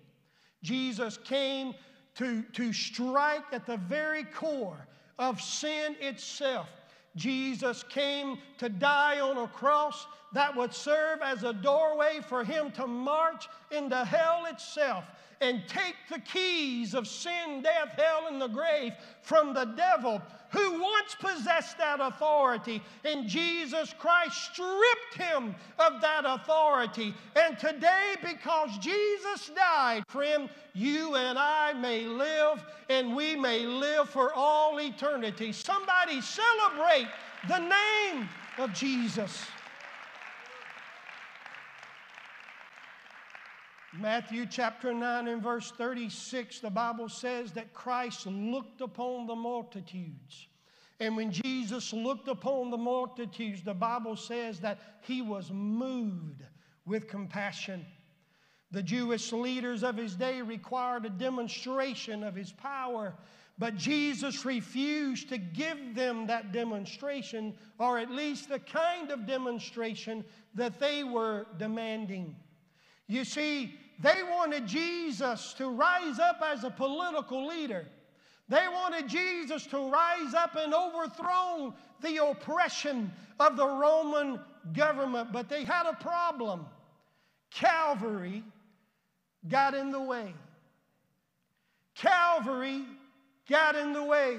Jesus 0.62 1.18
came 1.18 1.74
to, 2.14 2.42
to 2.52 2.72
strike 2.72 3.44
at 3.52 3.66
the 3.66 3.76
very 3.76 4.24
core 4.24 4.86
of 5.18 5.40
sin 5.40 5.96
itself 6.00 6.68
Jesus 7.16 7.82
came 7.84 8.38
to 8.58 8.68
die 8.68 9.20
on 9.20 9.36
a 9.36 9.48
cross 9.48 10.06
that 10.32 10.56
would 10.56 10.72
serve 10.72 11.20
as 11.22 11.42
a 11.44 11.52
doorway 11.52 12.20
for 12.26 12.42
him 12.42 12.70
to 12.72 12.86
march 12.86 13.48
into 13.70 14.04
hell 14.04 14.46
itself 14.46 15.04
and 15.42 15.62
take 15.66 15.96
the 16.08 16.20
keys 16.20 16.94
of 16.94 17.06
sin, 17.06 17.62
death, 17.62 17.94
hell, 17.96 18.28
and 18.30 18.40
the 18.40 18.48
grave 18.48 18.92
from 19.22 19.52
the 19.52 19.64
devil 19.64 20.22
who 20.50 20.80
once 20.80 21.16
possessed 21.18 21.78
that 21.78 21.98
authority. 22.00 22.82
And 23.04 23.26
Jesus 23.26 23.94
Christ 23.98 24.52
stripped 24.52 25.14
him 25.16 25.54
of 25.78 26.00
that 26.00 26.24
authority. 26.24 27.14
And 27.34 27.58
today, 27.58 28.14
because 28.22 28.78
Jesus 28.78 29.50
died, 29.56 30.04
friend, 30.08 30.48
you 30.74 31.16
and 31.16 31.38
I 31.38 31.72
may 31.72 32.04
live 32.04 32.64
and 32.88 33.16
we 33.16 33.34
may 33.34 33.66
live 33.66 34.08
for 34.08 34.32
all 34.34 34.78
eternity. 34.78 35.52
Somebody 35.52 36.20
celebrate 36.20 37.08
the 37.48 37.58
name 37.58 38.28
of 38.58 38.72
Jesus. 38.74 39.42
Matthew 43.98 44.46
chapter 44.46 44.94
9 44.94 45.28
and 45.28 45.42
verse 45.42 45.70
36, 45.70 46.60
the 46.60 46.70
Bible 46.70 47.10
says 47.10 47.52
that 47.52 47.74
Christ 47.74 48.26
looked 48.26 48.80
upon 48.80 49.26
the 49.26 49.36
multitudes. 49.36 50.46
And 50.98 51.14
when 51.14 51.30
Jesus 51.30 51.92
looked 51.92 52.28
upon 52.28 52.70
the 52.70 52.78
multitudes, 52.78 53.62
the 53.62 53.74
Bible 53.74 54.16
says 54.16 54.60
that 54.60 54.78
he 55.02 55.20
was 55.20 55.50
moved 55.50 56.42
with 56.86 57.06
compassion. 57.06 57.84
The 58.70 58.82
Jewish 58.82 59.30
leaders 59.30 59.82
of 59.82 59.98
his 59.98 60.16
day 60.16 60.40
required 60.40 61.04
a 61.04 61.10
demonstration 61.10 62.22
of 62.24 62.34
his 62.34 62.50
power, 62.50 63.14
but 63.58 63.76
Jesus 63.76 64.46
refused 64.46 65.28
to 65.28 65.36
give 65.36 65.94
them 65.94 66.26
that 66.28 66.52
demonstration, 66.52 67.54
or 67.78 67.98
at 67.98 68.10
least 68.10 68.48
the 68.48 68.58
kind 68.58 69.10
of 69.10 69.26
demonstration 69.26 70.24
that 70.54 70.80
they 70.80 71.04
were 71.04 71.46
demanding. 71.58 72.34
You 73.12 73.24
see, 73.24 73.74
they 73.98 74.22
wanted 74.30 74.66
Jesus 74.66 75.52
to 75.58 75.68
rise 75.68 76.18
up 76.18 76.40
as 76.42 76.64
a 76.64 76.70
political 76.70 77.46
leader. 77.46 77.86
They 78.48 78.66
wanted 78.72 79.06
Jesus 79.06 79.66
to 79.66 79.90
rise 79.90 80.32
up 80.32 80.56
and 80.56 80.72
overthrow 80.72 81.74
the 82.00 82.26
oppression 82.26 83.12
of 83.38 83.58
the 83.58 83.66
Roman 83.66 84.40
government, 84.72 85.30
but 85.30 85.50
they 85.50 85.62
had 85.62 85.84
a 85.86 85.92
problem. 85.92 86.64
Calvary 87.50 88.42
got 89.46 89.74
in 89.74 89.92
the 89.92 90.00
way. 90.00 90.32
Calvary 91.94 92.82
got 93.46 93.76
in 93.76 93.92
the 93.92 94.02
way. 94.02 94.38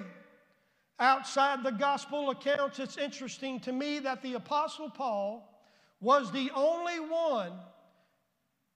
Outside 1.00 1.62
the 1.62 1.72
gospel 1.72 2.32
accounts, 2.32 2.80
it's 2.80 2.98
interesting 2.98 3.60
to 3.60 3.72
me 3.72 4.00
that 4.00 4.24
the 4.24 4.34
Apostle 4.34 4.90
Paul 4.90 5.48
was 6.02 6.32
the 6.32 6.50
only 6.56 7.00
one, 7.00 7.52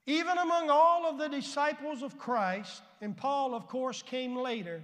even 0.08 0.38
among 0.38 0.70
all 0.70 1.06
of 1.06 1.18
the 1.18 1.28
disciples 1.28 2.02
of 2.02 2.18
Christ, 2.18 2.82
and 3.02 3.16
Paul, 3.16 3.54
of 3.54 3.68
course, 3.68 4.02
came 4.02 4.38
later 4.38 4.82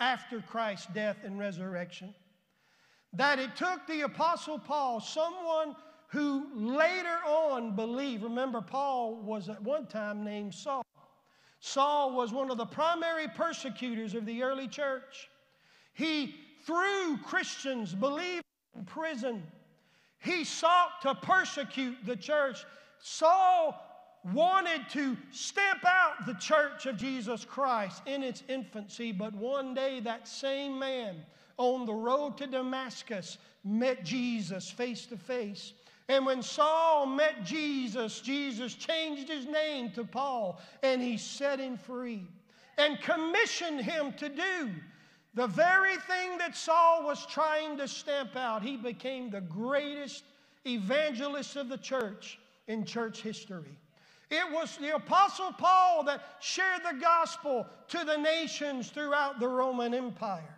after 0.00 0.40
Christ's 0.40 0.88
death 0.92 1.18
and 1.24 1.38
resurrection, 1.38 2.12
that 3.12 3.38
it 3.38 3.54
took 3.54 3.86
the 3.86 4.02
Apostle 4.02 4.58
Paul, 4.58 5.00
someone 5.00 5.76
who 6.08 6.48
later 6.54 7.18
on 7.24 7.76
believed. 7.76 8.24
Remember, 8.24 8.60
Paul 8.60 9.22
was 9.22 9.48
at 9.48 9.62
one 9.62 9.86
time 9.86 10.24
named 10.24 10.54
Saul. 10.54 10.84
Saul 11.60 12.14
was 12.14 12.32
one 12.32 12.50
of 12.50 12.58
the 12.58 12.66
primary 12.66 13.28
persecutors 13.28 14.14
of 14.14 14.26
the 14.26 14.42
early 14.42 14.66
church. 14.68 15.28
He 15.94 16.34
threw 16.64 17.16
Christians, 17.24 17.94
believers, 17.94 18.42
in 18.76 18.84
prison. 18.84 19.42
He 20.20 20.44
sought 20.44 21.00
to 21.02 21.14
persecute 21.14 21.96
the 22.04 22.16
church. 22.16 22.64
Saul 23.00 23.84
wanted 24.32 24.88
to 24.90 25.16
stamp 25.30 25.84
out 25.86 26.26
the 26.26 26.34
church 26.34 26.86
of 26.86 26.96
Jesus 26.96 27.44
Christ 27.44 28.02
in 28.06 28.22
its 28.22 28.42
infancy, 28.48 29.12
but 29.12 29.34
one 29.34 29.74
day 29.74 30.00
that 30.00 30.26
same 30.26 30.78
man 30.78 31.16
on 31.56 31.86
the 31.86 31.94
road 31.94 32.36
to 32.38 32.46
Damascus 32.46 33.38
met 33.64 34.04
Jesus 34.04 34.70
face 34.70 35.06
to 35.06 35.16
face. 35.16 35.74
And 36.08 36.24
when 36.24 36.42
Saul 36.42 37.06
met 37.06 37.44
Jesus, 37.44 38.20
Jesus 38.20 38.74
changed 38.74 39.28
his 39.28 39.46
name 39.46 39.90
to 39.92 40.04
Paul 40.04 40.60
and 40.82 41.02
he 41.02 41.18
set 41.18 41.58
him 41.60 41.76
free 41.76 42.26
and 42.78 43.00
commissioned 43.00 43.80
him 43.82 44.12
to 44.14 44.28
do 44.28 44.70
the 45.34 45.46
very 45.46 45.96
thing 45.96 46.38
that 46.38 46.56
Saul 46.56 47.04
was 47.04 47.26
trying 47.26 47.76
to 47.78 47.86
stamp 47.86 48.36
out. 48.36 48.62
He 48.62 48.76
became 48.76 49.30
the 49.30 49.42
greatest 49.42 50.24
evangelist 50.66 51.56
of 51.56 51.68
the 51.68 51.76
church 51.76 52.38
in 52.68 52.84
church 52.84 53.20
history. 53.20 53.76
It 54.30 54.52
was 54.52 54.76
the 54.76 54.94
Apostle 54.94 55.52
Paul 55.52 56.04
that 56.04 56.20
shared 56.40 56.82
the 56.82 56.98
gospel 57.00 57.66
to 57.88 58.04
the 58.04 58.16
nations 58.16 58.90
throughout 58.90 59.40
the 59.40 59.48
Roman 59.48 59.94
Empire. 59.94 60.54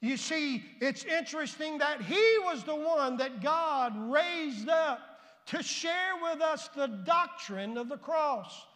You 0.00 0.16
see, 0.16 0.64
it's 0.80 1.04
interesting 1.04 1.78
that 1.78 2.00
he 2.00 2.38
was 2.44 2.64
the 2.64 2.74
one 2.74 3.16
that 3.18 3.42
God 3.42 3.94
raised 4.10 4.68
up 4.68 5.20
to 5.46 5.62
share 5.62 6.12
with 6.22 6.40
us 6.40 6.68
the 6.68 6.86
doctrine 6.86 7.76
of 7.76 7.88
the 7.88 7.96
cross. 7.96 8.66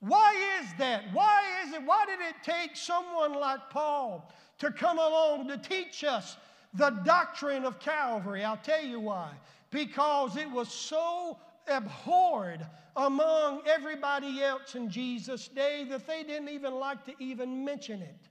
Why 0.00 0.34
is 0.60 0.68
that? 0.78 1.04
Why 1.12 1.42
is 1.64 1.72
it? 1.72 1.82
Why 1.82 2.04
did 2.04 2.20
it 2.20 2.34
take 2.42 2.76
someone 2.76 3.32
like 3.32 3.70
Paul 3.70 4.30
to 4.58 4.70
come 4.70 4.98
along 4.98 5.48
to 5.48 5.56
teach 5.56 6.04
us 6.04 6.36
the 6.74 6.90
doctrine 6.90 7.64
of 7.64 7.78
Calvary? 7.78 8.44
I'll 8.44 8.56
tell 8.58 8.84
you 8.84 9.00
why. 9.00 9.30
Because 9.70 10.36
it 10.36 10.50
was 10.50 10.68
so 10.68 11.38
abhorred 11.68 12.66
among 12.96 13.62
everybody 13.66 14.42
else 14.42 14.74
in 14.74 14.88
Jesus' 14.88 15.48
day 15.48 15.84
that 15.90 16.06
they 16.06 16.22
didn't 16.22 16.48
even 16.48 16.74
like 16.74 17.04
to 17.06 17.12
even 17.18 17.64
mention 17.64 18.00
it. 18.02 18.28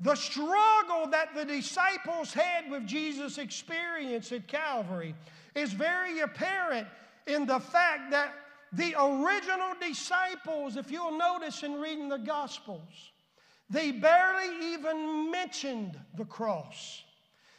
The 0.00 0.14
struggle 0.14 1.08
that 1.10 1.34
the 1.34 1.44
disciples 1.44 2.32
had 2.32 2.70
with 2.70 2.86
Jesus' 2.86 3.38
experience 3.38 4.30
at 4.32 4.46
Calvary 4.46 5.14
is 5.54 5.72
very 5.72 6.20
apparent 6.20 6.86
in 7.26 7.46
the 7.46 7.58
fact 7.58 8.10
that 8.12 8.32
the 8.72 8.94
original 8.98 9.74
disciples, 9.80 10.76
if 10.76 10.90
you'll 10.90 11.16
notice 11.16 11.62
in 11.62 11.80
reading 11.80 12.08
the 12.08 12.18
Gospels, 12.18 13.12
they 13.70 13.90
barely 13.90 14.72
even 14.72 15.30
mentioned 15.30 15.98
the 16.16 16.24
cross. 16.24 17.02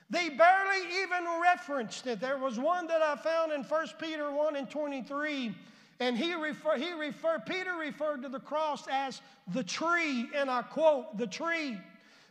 They 0.09 0.29
barely 0.29 1.01
even 1.03 1.25
referenced 1.41 2.07
it. 2.07 2.19
There 2.19 2.37
was 2.37 2.57
one 2.57 2.87
that 2.87 3.01
I 3.01 3.15
found 3.15 3.51
in 3.51 3.63
1 3.63 3.87
Peter 3.99 4.31
1 4.31 4.55
and 4.55 4.69
23, 4.69 5.55
and 5.99 6.17
he, 6.17 6.33
refer, 6.33 6.77
he 6.77 6.91
referred, 6.93 7.45
Peter 7.45 7.75
referred 7.75 8.21
to 8.23 8.29
the 8.29 8.39
cross 8.39 8.85
as 8.89 9.21
the 9.53 9.63
tree, 9.63 10.29
and 10.35 10.49
I 10.49 10.61
quote, 10.61 11.17
the 11.17 11.27
tree. 11.27 11.77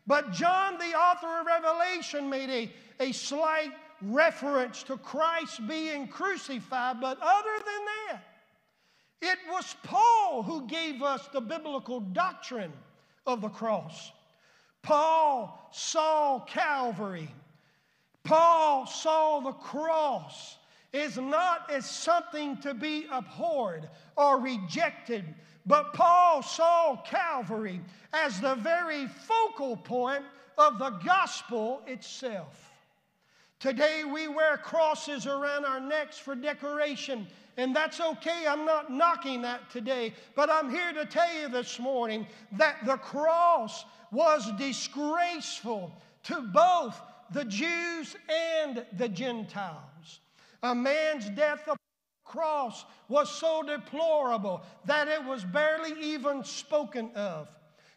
But 0.07 0.33
John, 0.33 0.79
the 0.79 0.97
author 0.97 1.41
of 1.41 1.47
Revelation, 1.47 2.31
made 2.31 2.49
a, 2.49 3.05
a 3.05 3.13
slight 3.13 3.73
reference 4.01 4.83
to 4.85 4.97
Christ 4.97 5.67
being 5.67 6.09
crucified, 6.09 7.01
but 7.01 7.19
other 7.21 7.59
than 7.59 7.85
that, 7.85 8.23
it 9.21 9.39
was 9.51 9.77
Paul 9.83 10.43
who 10.43 10.67
gave 10.67 11.03
us 11.03 11.29
the 11.33 11.41
biblical 11.41 12.01
doctrine 12.01 12.73
of 13.27 13.41
the 13.41 13.49
cross. 13.49 14.13
Paul 14.83 15.69
saw 15.73 16.41
Calvary. 16.41 17.29
Paul 18.23 18.87
saw 18.87 19.41
the 19.41 19.53
cross 19.53 20.58
is 20.93 21.19
not 21.19 21.71
as 21.71 21.89
something 21.89 22.57
to 22.59 22.75
be 22.75 23.07
abhorred 23.13 23.89
or 24.17 24.41
rejected, 24.41 25.25
but 25.67 25.93
Paul 25.93 26.43
saw 26.43 26.97
Calvary 27.03 27.81
as 28.13 28.41
the 28.41 28.55
very 28.57 29.07
focal 29.07 29.77
point 29.77 30.25
of 30.57 30.79
the 30.79 30.91
gospel 31.05 31.83
itself. 31.87 32.73
Today 33.61 34.05
we 34.05 34.29
wear 34.29 34.57
crosses 34.57 35.27
around 35.27 35.65
our 35.65 35.81
necks 35.81 36.17
for 36.17 36.35
decoration, 36.35 37.27
and 37.57 37.75
that's 37.75 38.01
okay. 38.01 38.47
I'm 38.49 38.65
not 38.65 38.91
knocking 38.91 39.43
that 39.43 39.69
today, 39.69 40.15
but 40.37 40.49
I'm 40.49 40.71
here 40.71 40.93
to 40.93 41.05
tell 41.05 41.33
you 41.35 41.49
this 41.49 41.79
morning 41.79 42.27
that 42.53 42.77
the 42.87 42.97
cross 42.97 43.85
was 44.13 44.51
disgraceful 44.59 45.93
to 46.25 46.41
both 46.41 47.01
the 47.33 47.45
Jews 47.45 48.17
and 48.29 48.85
the 48.97 49.09
Gentiles. 49.09 49.88
A 50.63 50.75
man's 50.75 51.29
death 51.31 51.63
upon 51.63 51.77
the 51.77 52.31
cross 52.31 52.85
was 53.09 53.31
so 53.31 53.63
deplorable 53.63 54.63
that 54.85 55.09
it 55.09 55.25
was 55.25 55.45
barely 55.45 56.01
even 56.01 56.45
spoken 56.45 57.11
of. 57.15 57.49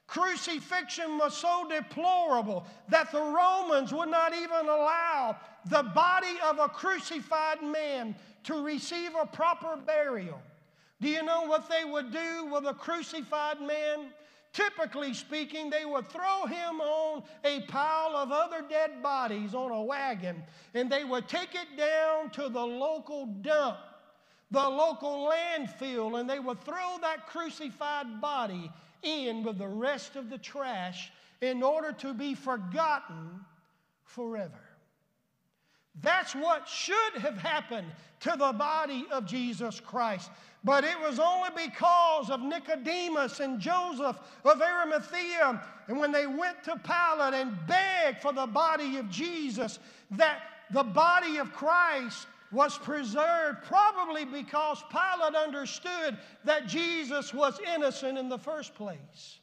Crucifixion 0.08 1.17
was 1.17 1.38
so 1.38 1.65
deplorable 1.69 2.65
that 2.89 3.12
the 3.12 3.21
Romans 3.21 3.93
would 3.93 4.10
not 4.10 4.34
even 4.34 4.67
allow 4.67 5.38
the 5.65 5.84
body 5.84 6.38
of 6.43 6.60
a 6.60 6.67
crucified 6.67 7.63
man 7.63 8.13
to 8.43 8.62
receive 8.62 9.12
a 9.15 9.26
proper 9.26 9.78
burial. 9.78 10.41
Do 11.00 11.08
you 11.08 11.24
know 11.24 11.43
what 11.43 11.69
they 11.69 11.86
would 11.86 12.12
do 12.12 12.45
with 12.45 12.65
a 12.65 12.74
crucified 12.74 13.62
man? 13.62 14.12
Typically 14.54 15.14
speaking, 15.14 15.70
they 15.70 15.86
would 15.86 16.08
throw 16.08 16.46
him 16.46 16.82
on 16.82 17.24
a 17.46 17.62
pile 17.62 18.18
of 18.18 18.32
other 18.32 18.64
dead 18.70 19.02
bodies 19.02 19.54
on 19.54 19.72
a 19.72 19.82
wagon, 19.82 20.44
and 20.74 20.92
they 20.92 21.06
would 21.06 21.28
take 21.28 21.56
it 21.56 21.78
down 21.78 22.30
to 22.32 22.50
the 22.50 22.66
local 22.66 23.26
dump 23.26 23.78
the 24.52 24.70
local 24.70 25.32
landfill 25.32 26.20
and 26.20 26.30
they 26.30 26.40
would 26.40 26.62
throw 26.62 26.98
that 27.02 27.26
crucified 27.28 28.20
body 28.20 28.70
in 29.02 29.44
with 29.44 29.58
the 29.58 29.68
rest 29.68 30.16
of 30.18 30.30
the 30.30 30.38
trash 30.38 31.12
in 31.40 31.64
order 31.64 31.94
to 31.94 32.14
be 32.14 32.36
forgotten 32.36 33.40
forever. 34.04 34.71
That's 36.00 36.34
what 36.34 36.68
should 36.68 37.22
have 37.22 37.38
happened 37.38 37.88
to 38.22 38.32
the 38.32 38.54
body 38.54 39.06
of 39.12 39.26
Jesus 39.26 39.80
Christ. 39.80 40.32
But 40.64 40.84
it 40.84 41.00
was 41.00 41.20
only 41.20 41.50
because 41.56 42.30
of 42.30 42.42
Nicodemus 42.42 43.40
and 43.40 43.60
Joseph 43.60 44.18
of 44.46 44.62
Arimathea, 44.62 45.62
and 45.88 46.00
when 46.00 46.12
they 46.12 46.28
went 46.28 46.64
to 46.64 46.78
Pilate 46.78 47.34
and 47.34 47.58
begged 47.68 48.22
for 48.22 48.32
the 48.32 48.46
body 48.46 48.98
of 48.98 49.10
Jesus, 49.10 49.80
that 50.12 50.42
the 50.72 50.84
body 50.84 51.38
of 51.38 51.52
Christ 51.52 52.28
was 52.52 52.78
preserved 52.78 53.64
probably 53.64 54.26
because 54.26 54.84
Pilate 54.90 55.36
understood 55.36 56.18
that 56.44 56.68
Jesus 56.68 57.34
was 57.34 57.60
innocent 57.76 58.18
in 58.18 58.30
the 58.30 58.38
first 58.38 58.76
place. 58.76 59.40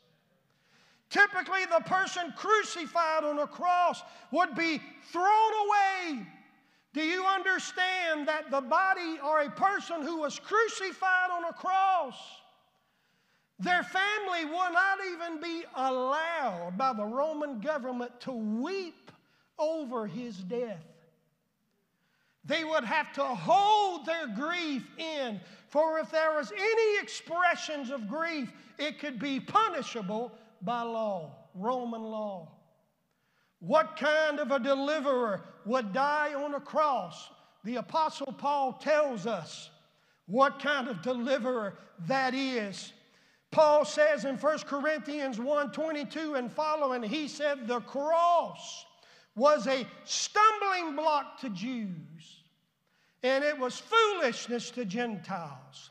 Typically, 1.10 1.64
the 1.64 1.82
person 1.84 2.32
crucified 2.36 3.24
on 3.24 3.38
a 3.38 3.46
cross 3.46 4.02
would 4.30 4.54
be 4.54 4.80
thrown 5.10 5.52
away. 5.66 6.26
Do 6.94 7.02
you 7.02 7.24
understand 7.24 8.28
that 8.28 8.50
the 8.50 8.60
body 8.60 9.18
or 9.22 9.40
a 9.40 9.50
person 9.50 10.02
who 10.02 10.20
was 10.20 10.38
crucified 10.38 11.30
on 11.30 11.44
a 11.44 11.52
cross, 11.52 12.16
their 13.58 13.82
family 13.82 14.44
would 14.44 14.72
not 14.72 14.98
even 15.12 15.40
be 15.40 15.64
allowed 15.74 16.74
by 16.78 16.92
the 16.92 17.04
Roman 17.04 17.60
government 17.60 18.18
to 18.20 18.32
weep 18.32 19.10
over 19.58 20.06
his 20.06 20.36
death? 20.38 20.84
They 22.44 22.64
would 22.64 22.84
have 22.84 23.12
to 23.14 23.24
hold 23.24 24.06
their 24.06 24.26
grief 24.28 24.82
in, 24.96 25.38
for 25.68 25.98
if 25.98 26.10
there 26.10 26.34
was 26.34 26.50
any 26.50 26.98
expressions 27.02 27.90
of 27.90 28.08
grief, 28.08 28.50
it 28.78 28.98
could 28.98 29.18
be 29.18 29.38
punishable 29.38 30.32
by 30.62 30.80
law, 30.82 31.32
Roman 31.54 32.02
law. 32.02 32.48
What 33.60 33.96
kind 33.96 34.38
of 34.38 34.50
a 34.50 34.58
deliverer 34.58 35.42
would 35.64 35.92
die 35.92 36.34
on 36.34 36.54
a 36.54 36.60
cross? 36.60 37.28
The 37.64 37.76
Apostle 37.76 38.32
Paul 38.32 38.74
tells 38.74 39.26
us 39.26 39.70
what 40.26 40.60
kind 40.60 40.88
of 40.88 41.02
deliverer 41.02 41.78
that 42.06 42.34
is. 42.34 42.92
Paul 43.50 43.84
says 43.84 44.24
in 44.24 44.36
1 44.36 44.58
Corinthians 44.60 45.40
1 45.40 45.72
22 45.72 46.34
and 46.34 46.52
following, 46.52 47.02
he 47.02 47.26
said, 47.26 47.66
The 47.66 47.80
cross 47.80 48.84
was 49.34 49.66
a 49.66 49.86
stumbling 50.04 50.94
block 50.96 51.40
to 51.40 51.48
Jews, 51.50 52.42
and 53.22 53.42
it 53.42 53.58
was 53.58 53.78
foolishness 53.80 54.70
to 54.72 54.84
Gentiles. 54.84 55.90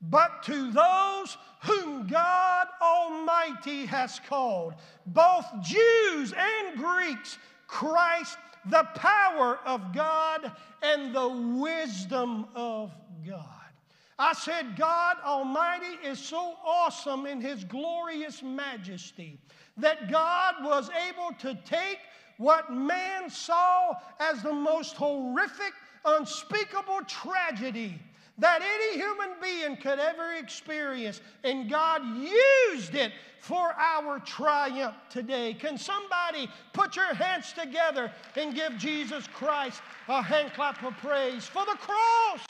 But 0.00 0.42
to 0.44 0.70
those 0.70 1.36
whom 1.62 2.06
God 2.06 2.68
Almighty 2.80 3.86
has 3.86 4.20
called, 4.28 4.74
both 5.06 5.46
Jews 5.62 6.32
and 6.32 6.78
Greeks, 6.78 7.38
Christ, 7.66 8.38
the 8.66 8.84
power 8.94 9.58
of 9.64 9.92
God 9.92 10.52
and 10.82 11.14
the 11.14 11.28
wisdom 11.28 12.46
of 12.54 12.92
God. 13.26 13.44
I 14.18 14.32
said, 14.32 14.76
God 14.76 15.16
Almighty 15.24 15.96
is 16.04 16.18
so 16.18 16.54
awesome 16.64 17.26
in 17.26 17.40
His 17.40 17.64
glorious 17.64 18.42
majesty 18.42 19.38
that 19.76 20.10
God 20.10 20.56
was 20.62 20.90
able 21.08 21.32
to 21.38 21.54
take 21.64 21.98
what 22.36 22.72
man 22.72 23.30
saw 23.30 23.94
as 24.18 24.42
the 24.42 24.52
most 24.52 24.96
horrific, 24.96 25.72
unspeakable 26.04 27.00
tragedy 27.06 28.00
that 28.38 28.62
any 28.62 29.00
human 29.00 29.30
being 29.42 29.76
could 29.76 29.98
ever 29.98 30.34
experience. 30.34 31.20
And 31.44 31.68
God 31.68 32.02
used 32.16 32.94
it 32.94 33.12
for 33.40 33.72
our 33.74 34.20
triumph 34.20 34.96
today. 35.10 35.54
Can 35.54 35.76
somebody 35.76 36.48
put 36.72 36.96
your 36.96 37.14
hands 37.14 37.52
together 37.52 38.12
and 38.36 38.54
give 38.54 38.76
Jesus 38.78 39.26
Christ 39.28 39.80
a 40.08 40.22
hand 40.22 40.52
clap 40.54 40.82
of 40.82 40.96
praise 40.98 41.46
for 41.46 41.64
the 41.64 41.76
cross? 41.78 42.40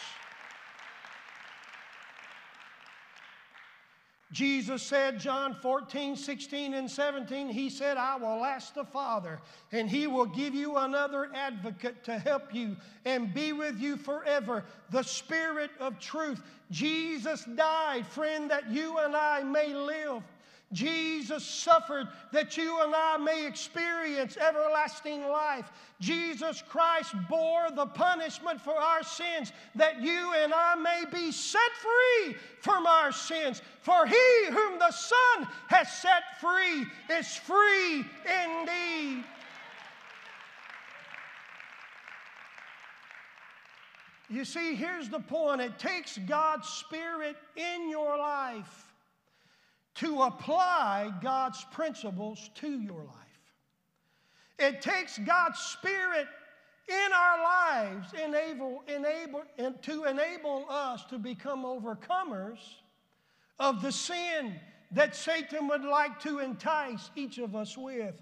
Jesus 4.30 4.82
said, 4.82 5.18
John 5.18 5.54
14, 5.54 6.14
16, 6.14 6.74
and 6.74 6.90
17, 6.90 7.48
He 7.48 7.70
said, 7.70 7.96
I 7.96 8.16
will 8.16 8.44
ask 8.44 8.74
the 8.74 8.84
Father, 8.84 9.40
and 9.72 9.88
He 9.88 10.06
will 10.06 10.26
give 10.26 10.54
you 10.54 10.76
another 10.76 11.30
advocate 11.34 12.04
to 12.04 12.18
help 12.18 12.54
you 12.54 12.76
and 13.06 13.32
be 13.32 13.52
with 13.54 13.80
you 13.80 13.96
forever, 13.96 14.64
the 14.90 15.02
Spirit 15.02 15.70
of 15.80 15.98
truth. 15.98 16.42
Jesus 16.70 17.44
died, 17.56 18.06
friend, 18.06 18.50
that 18.50 18.70
you 18.70 18.98
and 18.98 19.16
I 19.16 19.42
may 19.42 19.72
live. 19.72 20.22
Jesus 20.72 21.44
suffered 21.44 22.09
that 22.31 22.59
you 22.59 22.83
and 22.83 22.94
I 22.94 23.16
may 23.16 23.46
experience 23.46 24.37
everlasting 24.37 25.26
life. 25.26 25.70
Jesus 25.98 26.62
Christ 26.68 27.14
bore 27.28 27.70
the 27.74 27.87
punishment 27.87 28.61
for 28.61 28.74
our 28.74 29.02
sins 29.02 29.52
that 29.76 30.02
you 30.02 30.35
and 30.35 30.52
I 30.52 30.74
may 30.74 31.04
be 31.11 31.33
set 31.33 31.72
free 31.72 32.37
from 32.61 32.87
our 32.87 33.12
sins. 33.12 33.62
For 33.81 34.07
he 34.07 34.46
whom 34.50 34.78
the 34.78 34.90
Son 34.90 35.48
has 35.68 35.90
set 35.90 36.38
free 36.38 36.85
is 37.11 37.35
free 37.37 38.04
indeed. 38.26 39.24
You 44.28 44.44
see, 44.44 44.74
here's 44.74 45.09
the 45.09 45.20
point 45.20 45.62
it 45.62 45.78
takes 45.78 46.18
God's 46.18 46.68
Spirit 46.68 47.37
in 47.57 47.88
your 47.88 48.18
life 48.18 48.88
to 49.98 50.22
apply 50.22 51.12
God's 51.20 51.64
principles 51.72 52.50
to 52.56 52.68
your 52.68 53.02
life. 53.04 53.14
It 54.58 54.80
takes 54.80 55.18
God's 55.18 55.58
Spirit 55.58 56.26
in 56.88 57.12
our 57.12 57.42
lives 57.42 58.08
enable, 58.24 58.82
enable, 58.88 59.42
and 59.58 59.80
to 59.82 60.04
enable 60.04 60.66
us 60.68 61.04
to 61.06 61.18
become 61.18 61.64
overcomers 61.64 62.58
of 63.58 63.82
the 63.82 63.92
sin 63.92 64.54
that 64.92 65.14
Satan 65.14 65.68
would 65.68 65.84
like 65.84 66.20
to 66.20 66.38
entice 66.38 67.11
each 67.14 67.38
of 67.38 67.54
us 67.54 67.76
with. 67.76 68.14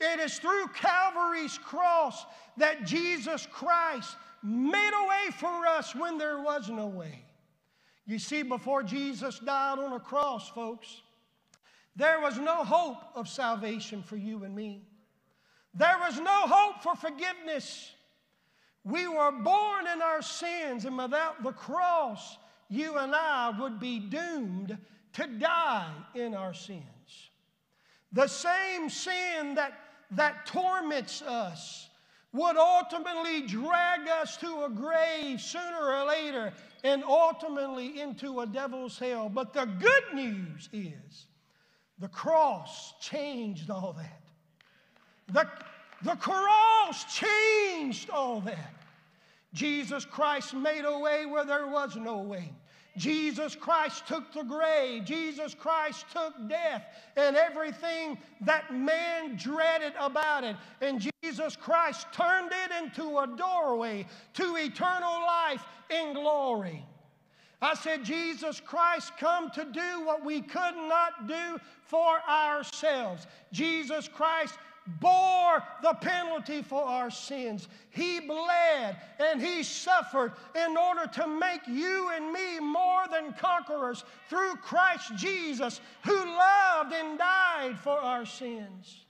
It 0.00 0.20
is 0.20 0.38
through 0.38 0.68
Calvary's 0.68 1.58
cross 1.58 2.26
that 2.56 2.84
Jesus 2.84 3.46
Christ 3.50 4.16
made 4.42 4.92
a 4.94 5.08
way 5.08 5.32
for 5.38 5.66
us 5.66 5.94
when 5.94 6.16
there 6.16 6.40
was 6.40 6.70
no 6.70 6.86
way. 6.86 7.24
You 8.10 8.18
see, 8.18 8.42
before 8.42 8.82
Jesus 8.82 9.38
died 9.38 9.78
on 9.78 9.92
a 9.92 10.00
cross, 10.00 10.48
folks, 10.48 11.02
there 11.94 12.20
was 12.20 12.38
no 12.38 12.64
hope 12.64 12.96
of 13.14 13.28
salvation 13.28 14.02
for 14.02 14.16
you 14.16 14.42
and 14.42 14.52
me. 14.52 14.82
There 15.74 15.96
was 16.00 16.18
no 16.18 16.42
hope 16.48 16.82
for 16.82 16.96
forgiveness. 16.96 17.92
We 18.82 19.06
were 19.06 19.30
born 19.30 19.86
in 19.86 20.02
our 20.02 20.22
sins, 20.22 20.86
and 20.86 20.98
without 20.98 21.44
the 21.44 21.52
cross, 21.52 22.36
you 22.68 22.98
and 22.98 23.14
I 23.14 23.54
would 23.60 23.78
be 23.78 24.00
doomed 24.00 24.76
to 25.12 25.26
die 25.28 25.92
in 26.16 26.34
our 26.34 26.52
sins. 26.52 26.82
The 28.10 28.26
same 28.26 28.90
sin 28.90 29.54
that, 29.54 29.74
that 30.10 30.46
torments 30.46 31.22
us 31.22 31.88
would 32.32 32.56
ultimately 32.56 33.42
drag 33.42 34.08
us 34.08 34.36
to 34.38 34.64
a 34.64 34.68
grave 34.68 35.40
sooner 35.40 35.80
or 35.80 36.06
later 36.06 36.52
and 36.84 37.04
ultimately 37.04 38.00
into 38.00 38.40
a 38.40 38.46
devil's 38.46 38.98
hell. 38.98 39.28
But 39.28 39.52
the 39.52 39.66
good 39.66 40.14
news 40.14 40.68
is 40.72 41.26
the 41.98 42.08
cross 42.08 42.94
changed 43.00 43.70
all 43.70 43.94
that. 43.94 44.22
The, 45.32 45.48
the 46.02 46.16
cross 46.16 47.04
changed 47.14 48.10
all 48.10 48.40
that. 48.42 48.74
Jesus 49.52 50.04
Christ 50.04 50.54
made 50.54 50.84
a 50.84 50.98
way 50.98 51.26
where 51.26 51.44
there 51.44 51.66
was 51.66 51.96
no 51.96 52.18
way. 52.18 52.52
Jesus 52.96 53.54
Christ 53.54 54.06
took 54.06 54.32
the 54.32 54.42
grave. 54.42 55.04
Jesus 55.04 55.54
Christ 55.54 56.06
took 56.12 56.34
death 56.48 56.84
and 57.16 57.36
everything 57.36 58.18
that 58.42 58.74
man 58.74 59.36
dreaded 59.36 59.92
about 59.98 60.44
it. 60.44 60.56
And 60.80 61.06
Jesus 61.22 61.56
Christ 61.56 62.06
turned 62.12 62.50
it 62.50 62.82
into 62.82 63.18
a 63.18 63.26
doorway 63.36 64.06
to 64.34 64.56
eternal 64.56 65.20
life 65.20 65.64
in 65.90 66.14
glory. 66.14 66.84
I 67.62 67.74
said, 67.74 68.04
Jesus 68.04 68.60
Christ 68.60 69.12
come 69.18 69.50
to 69.50 69.64
do 69.64 70.04
what 70.04 70.24
we 70.24 70.40
could 70.40 70.76
not 70.76 71.28
do 71.28 71.58
for 71.84 72.20
ourselves. 72.28 73.26
Jesus 73.52 74.08
Christ 74.08 74.54
bore 74.98 75.62
the 75.82 75.92
penalty 76.00 76.62
for 76.62 76.82
our 76.82 77.10
sins. 77.10 77.68
He 77.90 78.20
bled 78.20 78.96
and 79.18 79.40
He 79.40 79.62
suffered 79.62 80.32
in 80.56 80.76
order 80.76 81.06
to 81.06 81.26
make 81.26 81.66
you 81.66 82.10
and 82.14 82.32
me 82.32 82.60
more 82.60 83.04
than 83.10 83.34
conquerors 83.34 84.04
through 84.28 84.54
Christ 84.56 85.14
Jesus, 85.16 85.80
who 86.04 86.16
loved 86.16 86.94
and 86.94 87.18
died 87.18 87.78
for 87.78 87.98
our 87.98 88.24
sins. 88.24 89.04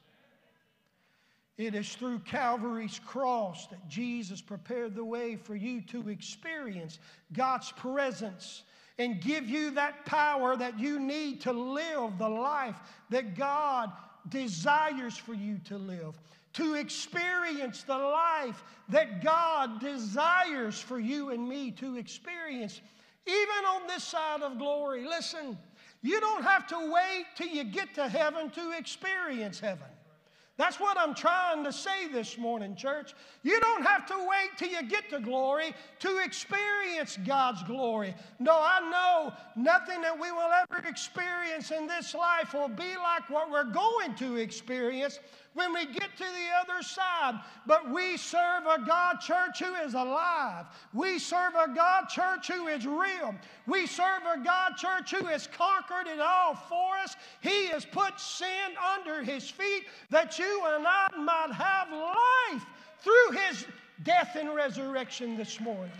It 1.61 1.75
is 1.75 1.94
through 1.94 2.20
Calvary's 2.20 2.99
cross 3.07 3.66
that 3.66 3.87
Jesus 3.87 4.40
prepared 4.40 4.94
the 4.94 5.05
way 5.05 5.37
for 5.37 5.55
you 5.55 5.83
to 5.83 6.09
experience 6.09 6.99
God's 7.35 7.70
presence 7.73 8.62
and 8.96 9.20
give 9.20 9.46
you 9.46 9.70
that 9.73 10.07
power 10.07 10.57
that 10.57 10.81
you 10.81 10.99
need 10.99 11.42
to 11.42 11.53
live 11.53 12.16
the 12.16 12.29
life 12.31 12.77
that 13.11 13.37
God 13.37 13.92
desires 14.31 15.18
for 15.18 15.35
you 15.35 15.59
to 15.66 15.77
live, 15.77 16.18
to 16.55 16.77
experience 16.77 17.83
the 17.83 17.99
life 17.99 18.64
that 18.88 19.23
God 19.23 19.81
desires 19.81 20.81
for 20.81 20.99
you 20.99 21.29
and 21.29 21.46
me 21.46 21.73
to 21.73 21.99
experience, 21.99 22.81
even 23.27 23.64
on 23.68 23.87
this 23.87 24.05
side 24.05 24.40
of 24.40 24.57
glory. 24.57 25.05
Listen, 25.05 25.59
you 26.01 26.20
don't 26.20 26.42
have 26.42 26.66
to 26.68 26.90
wait 26.90 27.27
till 27.37 27.49
you 27.49 27.64
get 27.64 27.94
to 27.96 28.09
heaven 28.09 28.49
to 28.49 28.73
experience 28.79 29.61
heaven. 29.61 29.89
That's 30.61 30.79
what 30.79 30.99
I'm 30.99 31.14
trying 31.14 31.64
to 31.64 31.73
say 31.73 32.09
this 32.12 32.37
morning, 32.37 32.77
church. 32.77 33.14
You 33.42 33.59
don't 33.61 33.83
have 33.83 34.05
to 34.09 34.14
wait 34.18 34.59
till 34.59 34.68
you 34.68 34.87
get 34.87 35.09
to 35.09 35.18
glory 35.18 35.73
to 36.01 36.18
experience 36.18 37.18
God's 37.27 37.62
glory. 37.62 38.14
No, 38.38 38.53
I 38.61 38.81
know 38.90 39.33
nothing 39.57 40.03
that 40.03 40.14
we 40.14 40.31
will 40.31 40.51
ever 40.53 40.87
experience 40.87 41.70
in 41.70 41.87
this 41.87 42.14
life 42.14 42.53
will 42.53 42.68
be 42.68 42.94
like 42.99 43.31
what 43.31 43.51
we're 43.51 43.73
going 43.73 44.14
to 44.16 44.37
experience 44.37 45.18
when 45.55 45.73
we 45.73 45.87
get 45.87 46.17
to 46.17 46.25
the 46.25 46.49
other 46.61 46.83
side. 46.83 47.41
But 47.67 47.91
we 47.91 48.17
serve 48.17 48.65
a 48.67 48.85
God 48.87 49.21
church 49.21 49.59
who 49.59 49.75
is 49.75 49.95
alive. 49.95 50.67
We 50.93 51.19
serve 51.19 51.55
a 51.55 51.73
God 51.75 52.09
church 52.09 52.49
who 52.49 52.69
is 52.69 52.87
real. 52.87 53.35
We 53.67 53.87
serve 53.87 54.23
a 54.35 54.43
God 54.43 54.77
church 54.77 55.11
who 55.11 55.27
has 55.27 55.47
conquered 55.47 56.07
it 56.07 56.21
all 56.21 56.55
for 56.55 56.97
us. 56.99 57.17
He 57.41 57.67
has 57.69 57.85
put 57.85 58.19
sin 58.21 58.75
under 58.97 59.23
his 59.23 59.49
feet 59.51 59.85
that 60.11 60.39
you 60.39 60.63
and 60.75 60.87
I 60.87 61.09
might 61.17 61.53
have 61.53 61.91
life 61.91 62.65
through 63.01 63.39
his 63.39 63.67
death 64.05 64.37
and 64.37 64.55
resurrection 64.55 65.37
this 65.37 65.61
morning. 65.61 65.93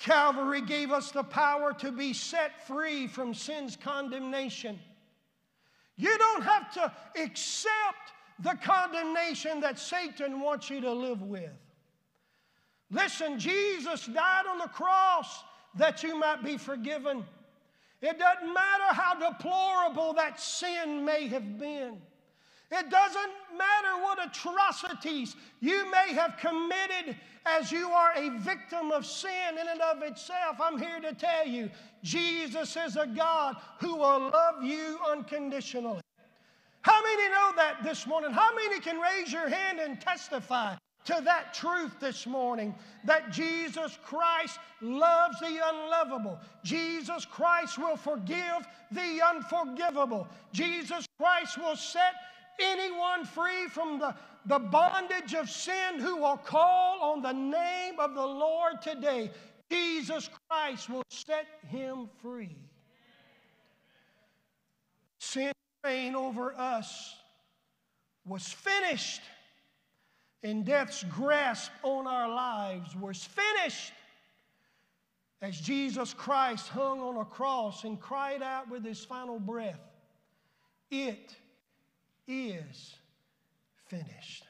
Calvary 0.00 0.62
gave 0.62 0.92
us 0.92 1.10
the 1.10 1.22
power 1.22 1.74
to 1.74 1.92
be 1.92 2.14
set 2.14 2.66
free 2.66 3.06
from 3.06 3.34
sin's 3.34 3.76
condemnation. 3.76 4.78
You 5.96 6.16
don't 6.16 6.42
have 6.42 6.72
to 6.72 6.92
accept 7.22 8.14
the 8.38 8.54
condemnation 8.62 9.60
that 9.60 9.78
Satan 9.78 10.40
wants 10.40 10.70
you 10.70 10.80
to 10.80 10.90
live 10.90 11.20
with. 11.20 11.50
Listen, 12.90 13.38
Jesus 13.38 14.06
died 14.06 14.46
on 14.48 14.56
the 14.56 14.68
cross 14.68 15.44
that 15.74 16.02
you 16.02 16.18
might 16.18 16.42
be 16.42 16.56
forgiven. 16.56 17.22
It 18.00 18.18
doesn't 18.18 18.54
matter 18.54 18.94
how 18.94 19.30
deplorable 19.30 20.14
that 20.14 20.40
sin 20.40 21.04
may 21.04 21.28
have 21.28 21.58
been. 21.58 22.00
It 22.70 22.88
doesn't 22.88 23.32
matter 23.58 24.02
what 24.02 24.24
atrocities 24.24 25.34
you 25.60 25.90
may 25.90 26.12
have 26.14 26.36
committed 26.36 27.16
as 27.44 27.72
you 27.72 27.90
are 27.90 28.12
a 28.14 28.30
victim 28.38 28.92
of 28.92 29.04
sin 29.04 29.58
in 29.60 29.66
and 29.68 29.80
of 29.80 30.02
itself. 30.02 30.56
I'm 30.60 30.78
here 30.78 31.00
to 31.00 31.12
tell 31.14 31.46
you 31.46 31.70
Jesus 32.02 32.76
is 32.76 32.96
a 32.96 33.06
God 33.06 33.56
who 33.78 33.96
will 33.96 34.30
love 34.30 34.62
you 34.62 34.98
unconditionally. 35.10 36.00
How 36.82 37.02
many 37.02 37.28
know 37.28 37.52
that 37.56 37.82
this 37.82 38.06
morning? 38.06 38.30
How 38.30 38.54
many 38.54 38.80
can 38.80 38.98
raise 38.98 39.32
your 39.32 39.48
hand 39.48 39.80
and 39.80 40.00
testify 40.00 40.76
to 41.04 41.20
that 41.24 41.54
truth 41.54 41.92
this 41.98 42.26
morning 42.26 42.74
that 43.04 43.32
Jesus 43.32 43.98
Christ 44.04 44.58
loves 44.80 45.38
the 45.40 45.58
unlovable. 45.64 46.38
Jesus 46.62 47.24
Christ 47.24 47.78
will 47.78 47.96
forgive 47.96 48.66
the 48.92 49.20
unforgivable. 49.26 50.28
Jesus 50.52 51.06
Christ 51.18 51.58
will 51.58 51.76
set 51.76 52.14
anyone 52.60 53.24
free 53.24 53.66
from 53.68 53.98
the, 53.98 54.14
the 54.46 54.58
bondage 54.58 55.34
of 55.34 55.48
sin 55.50 55.98
who 55.98 56.16
will 56.16 56.36
call 56.36 57.00
on 57.02 57.22
the 57.22 57.32
name 57.32 57.98
of 57.98 58.14
the 58.14 58.26
Lord 58.26 58.82
today. 58.82 59.30
Jesus 59.70 60.28
Christ 60.48 60.90
will 60.90 61.04
set 61.10 61.46
him 61.68 62.08
free. 62.22 62.56
Sin 65.18 65.52
reign 65.84 66.14
over 66.14 66.54
us 66.54 67.14
was 68.26 68.46
finished, 68.48 69.22
and 70.42 70.64
death's 70.64 71.04
grasp 71.04 71.70
on 71.82 72.06
our 72.06 72.28
lives 72.28 72.94
was 72.96 73.24
finished 73.24 73.92
as 75.42 75.58
Jesus 75.58 76.12
Christ 76.12 76.68
hung 76.68 77.00
on 77.00 77.16
a 77.16 77.24
cross 77.24 77.84
and 77.84 77.98
cried 77.98 78.42
out 78.42 78.70
with 78.70 78.84
his 78.84 79.04
final 79.04 79.38
breath, 79.38 79.80
It 80.90 81.34
is 82.30 82.94
finished. 83.86 84.44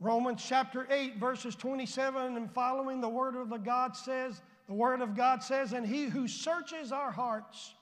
Romans 0.00 0.44
chapter 0.46 0.86
8, 0.90 1.16
verses 1.16 1.56
27 1.56 2.36
and 2.36 2.50
following, 2.52 3.00
the 3.00 3.08
word 3.08 3.34
of 3.34 3.50
the 3.50 3.58
God 3.58 3.96
says, 3.96 4.40
the 4.68 4.74
word 4.74 5.00
of 5.00 5.16
God 5.16 5.42
says, 5.42 5.72
and 5.72 5.84
he 5.84 6.04
who 6.04 6.28
searches 6.28 6.92
our 6.92 7.10
hearts 7.10 7.74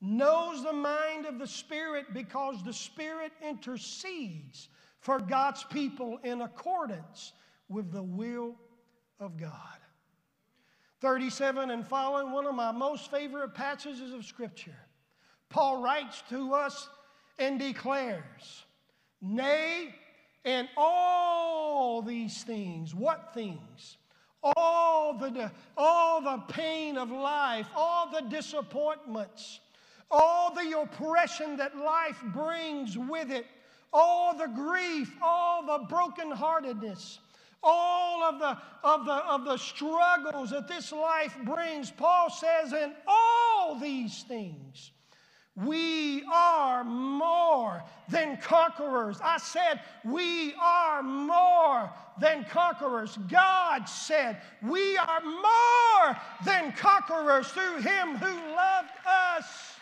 knows 0.00 0.62
the 0.62 0.72
mind 0.72 1.26
of 1.26 1.38
the 1.38 1.46
Spirit 1.46 2.06
because 2.14 2.64
the 2.64 2.72
Spirit 2.72 3.32
intercedes 3.46 4.68
for 5.00 5.18
God's 5.18 5.64
people 5.64 6.18
in 6.24 6.40
accordance 6.40 7.32
with 7.68 7.92
the 7.92 8.02
will 8.02 8.56
of 9.18 9.36
God. 9.36 9.52
37 11.00 11.70
and 11.70 11.86
following, 11.86 12.32
one 12.32 12.46
of 12.46 12.54
my 12.54 12.72
most 12.72 13.10
favorite 13.10 13.54
passages 13.54 14.14
of 14.14 14.24
Scripture. 14.24 14.76
Paul 15.50 15.82
writes 15.82 16.22
to 16.30 16.54
us 16.54 16.88
and 17.40 17.58
declares, 17.58 18.64
Nay, 19.20 19.94
and 20.44 20.68
all 20.76 22.02
these 22.02 22.44
things, 22.44 22.94
what 22.94 23.34
things? 23.34 23.96
All 24.42 25.18
the, 25.18 25.50
all 25.76 26.20
the 26.20 26.42
pain 26.48 26.96
of 26.96 27.10
life, 27.10 27.66
all 27.74 28.10
the 28.10 28.22
disappointments, 28.28 29.60
all 30.10 30.54
the 30.54 30.78
oppression 30.80 31.56
that 31.56 31.76
life 31.76 32.22
brings 32.26 32.96
with 32.96 33.30
it, 33.30 33.46
all 33.92 34.36
the 34.36 34.46
grief, 34.46 35.12
all 35.20 35.66
the 35.66 35.84
brokenheartedness, 35.86 37.18
all 37.62 38.22
of 38.22 38.38
the, 38.38 38.56
of, 38.82 39.04
the, 39.04 39.12
of 39.12 39.44
the 39.44 39.56
struggles 39.56 40.50
that 40.50 40.68
this 40.68 40.92
life 40.92 41.36
brings, 41.44 41.90
Paul 41.90 42.30
says, 42.30 42.72
in 42.72 42.94
all 43.06 43.78
these 43.78 44.22
things, 44.22 44.92
we 45.56 46.22
are 46.32 46.84
more 46.84 47.82
than 48.08 48.38
conquerors. 48.38 49.18
I 49.22 49.38
said, 49.38 49.80
We 50.04 50.54
are 50.54 51.02
more 51.02 51.90
than 52.20 52.44
conquerors. 52.44 53.18
God 53.28 53.88
said, 53.88 54.40
We 54.62 54.96
are 54.96 55.20
more 55.20 56.16
than 56.44 56.72
conquerors 56.72 57.48
through 57.48 57.78
Him 57.78 58.16
who 58.16 58.54
loved 58.54 58.90
us. 59.06 59.74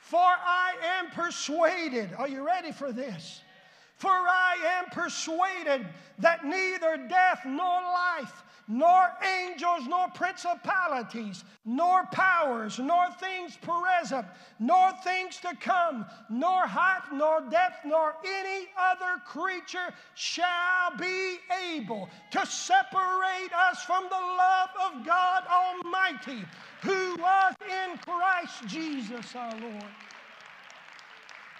For 0.00 0.20
I 0.20 0.74
am 0.98 1.10
persuaded, 1.10 2.12
are 2.18 2.28
you 2.28 2.44
ready 2.46 2.72
for 2.72 2.92
this? 2.92 3.40
For 3.96 4.10
I 4.10 4.56
am 4.78 4.90
persuaded 4.90 5.86
that 6.18 6.44
neither 6.44 6.98
death 7.08 7.40
nor 7.46 7.80
life 7.82 8.42
nor 8.68 9.12
angels, 9.42 9.86
nor 9.86 10.08
principalities, 10.08 11.44
nor 11.64 12.06
powers, 12.06 12.78
nor 12.78 13.10
things 13.20 13.56
present, 13.56 14.26
nor 14.58 14.92
things 15.02 15.38
to 15.38 15.54
come, 15.60 16.06
nor 16.30 16.66
height, 16.66 17.02
nor 17.12 17.42
depth, 17.50 17.84
nor 17.84 18.14
any 18.24 18.66
other 18.78 19.20
creature 19.26 19.92
shall 20.14 20.96
be 20.98 21.38
able 21.74 22.08
to 22.30 22.46
separate 22.46 23.52
us 23.70 23.82
from 23.84 24.04
the 24.04 24.14
love 24.14 24.70
of 24.86 25.06
God 25.06 25.42
Almighty, 25.50 26.44
who 26.82 27.16
was 27.16 27.54
in 27.62 27.98
Christ 27.98 28.66
Jesus 28.66 29.34
our 29.36 29.58
Lord. 29.60 29.84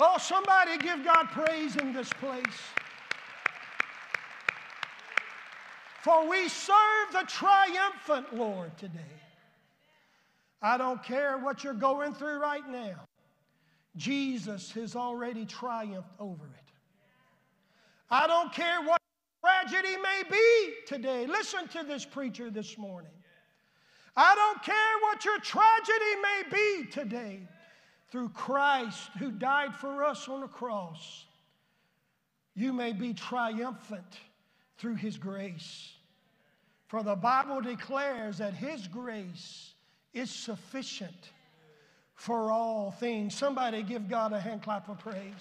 Oh, 0.00 0.16
somebody 0.18 0.76
give 0.78 1.04
God 1.04 1.28
praise 1.30 1.76
in 1.76 1.92
this 1.92 2.12
place. 2.14 2.42
For 6.04 6.28
we 6.28 6.50
serve 6.50 7.12
the 7.12 7.24
triumphant 7.26 8.36
Lord 8.36 8.76
today. 8.76 9.00
I 10.60 10.76
don't 10.76 11.02
care 11.02 11.38
what 11.38 11.64
you're 11.64 11.72
going 11.72 12.12
through 12.12 12.40
right 12.40 12.68
now. 12.68 13.06
Jesus 13.96 14.70
has 14.72 14.96
already 14.96 15.46
triumphed 15.46 16.12
over 16.20 16.44
it. 16.44 16.72
I 18.10 18.26
don't 18.26 18.52
care 18.52 18.82
what 18.82 19.00
tragedy 19.42 19.96
may 19.96 20.24
be 20.30 20.74
today. 20.86 21.26
Listen 21.26 21.68
to 21.68 21.82
this 21.84 22.04
preacher 22.04 22.50
this 22.50 22.76
morning. 22.76 23.16
I 24.14 24.34
don't 24.34 24.62
care 24.62 24.98
what 25.00 25.24
your 25.24 25.38
tragedy 25.38 26.16
may 26.22 26.42
be 26.52 26.90
today. 26.90 27.48
Through 28.10 28.28
Christ 28.28 29.08
who 29.18 29.30
died 29.30 29.74
for 29.74 30.04
us 30.04 30.28
on 30.28 30.42
the 30.42 30.48
cross, 30.48 31.24
you 32.54 32.74
may 32.74 32.92
be 32.92 33.14
triumphant 33.14 34.18
through 34.76 34.96
his 34.96 35.16
grace. 35.16 35.94
For 36.94 37.02
the 37.02 37.16
Bible 37.16 37.60
declares 37.60 38.38
that 38.38 38.54
His 38.54 38.86
grace 38.86 39.74
is 40.12 40.30
sufficient 40.30 41.32
for 42.14 42.52
all 42.52 42.92
things. 42.92 43.34
Somebody 43.34 43.82
give 43.82 44.08
God 44.08 44.32
a 44.32 44.38
hand 44.38 44.62
clap 44.62 44.88
of 44.88 44.98
praise. 44.98 45.32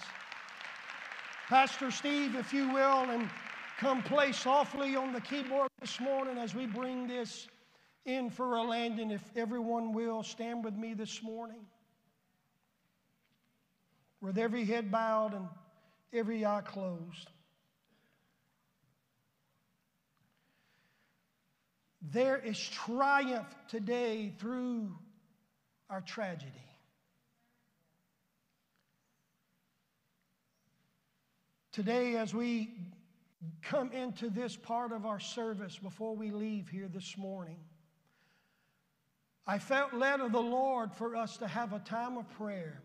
Pastor 1.48 1.92
Steve, 1.92 2.36
if 2.36 2.54
you 2.54 2.70
will, 2.70 3.10
and 3.10 3.30
come 3.78 4.02
play 4.02 4.32
softly 4.32 4.96
on 4.96 5.14
the 5.14 5.22
keyboard 5.22 5.70
this 5.80 6.00
morning 6.00 6.38
as 6.38 6.56
we 6.56 6.66
bring 6.66 7.08
this 7.08 7.48
in 8.06 8.30
for 8.30 8.56
a 8.56 8.64
landing. 8.64 9.12
If 9.12 9.22
everyone 9.36 9.94
will, 9.94 10.24
stand 10.24 10.64
with 10.64 10.76
me 10.76 10.94
this 10.94 11.22
morning. 11.22 11.66
With 14.22 14.38
every 14.38 14.64
head 14.64 14.92
bowed 14.92 15.34
and 15.34 15.48
every 16.14 16.46
eye 16.46 16.62
closed. 16.66 17.30
There 22.12 22.38
is 22.38 22.60
triumph 22.60 23.48
today 23.70 24.34
through 24.38 24.94
our 25.90 26.02
tragedy. 26.02 26.52
Today, 31.72 32.18
as 32.18 32.34
we 32.34 32.70
come 33.62 33.92
into 33.92 34.30
this 34.30 34.56
part 34.56 34.92
of 34.92 35.06
our 35.06 35.20
service 35.20 35.78
before 35.78 36.16
we 36.16 36.30
leave 36.30 36.70
here 36.70 36.88
this 36.88 37.18
morning, 37.18 37.58
I 39.48 39.58
felt 39.58 39.94
led 39.94 40.20
of 40.20 40.32
the 40.32 40.42
Lord 40.42 40.94
for 40.94 41.16
us 41.16 41.38
to 41.38 41.48
have 41.48 41.74
a 41.74 41.80
time 41.80 42.18
of 42.18 42.30
prayer. 42.38 42.82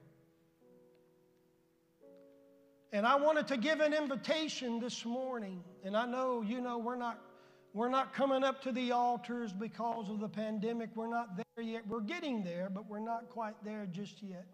And 2.92 3.07
I 3.07 3.16
wanted 3.16 3.48
to 3.48 3.57
give 3.57 3.81
an 3.81 3.92
invitation 3.92 4.81
this 4.81 5.04
morning. 5.04 5.62
And 5.85 5.96
I 5.96 6.07
know, 6.07 6.40
you 6.40 6.61
know, 6.61 6.78
we're 6.78 6.96
not, 6.96 7.20
we're 7.78 7.88
not 7.88 8.12
coming 8.12 8.42
up 8.42 8.60
to 8.62 8.72
the 8.72 8.90
altars 8.90 9.52
because 9.52 10.10
of 10.10 10.18
the 10.18 10.28
pandemic. 10.28 10.90
We're 10.96 11.08
not 11.08 11.36
there 11.36 11.64
yet. 11.64 11.86
We're 11.86 12.00
getting 12.00 12.42
there, 12.42 12.68
but 12.68 12.90
we're 12.90 12.98
not 12.98 13.30
quite 13.30 13.54
there 13.64 13.86
just 13.86 14.20
yet. 14.20 14.46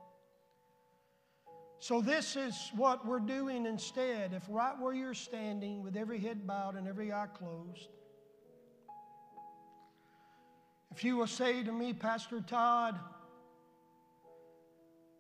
So, 1.79 2.03
this 2.03 2.37
is 2.37 2.71
what 2.77 3.07
we're 3.07 3.21
doing 3.21 3.65
instead. 3.65 4.35
If 4.35 4.43
right 4.51 4.79
where 4.79 4.93
you're 4.93 5.15
standing, 5.15 5.83
with 5.83 5.97
every 5.97 6.19
head 6.19 6.47
bowed 6.47 6.77
and 6.77 6.87
every 6.87 7.15
eye 7.15 7.29
closed, 7.33 7.89
if 10.95 11.03
you 11.03 11.17
will 11.17 11.27
say 11.27 11.63
to 11.63 11.73
me, 11.73 11.95
Pastor 11.95 12.43
Todd, 12.43 13.01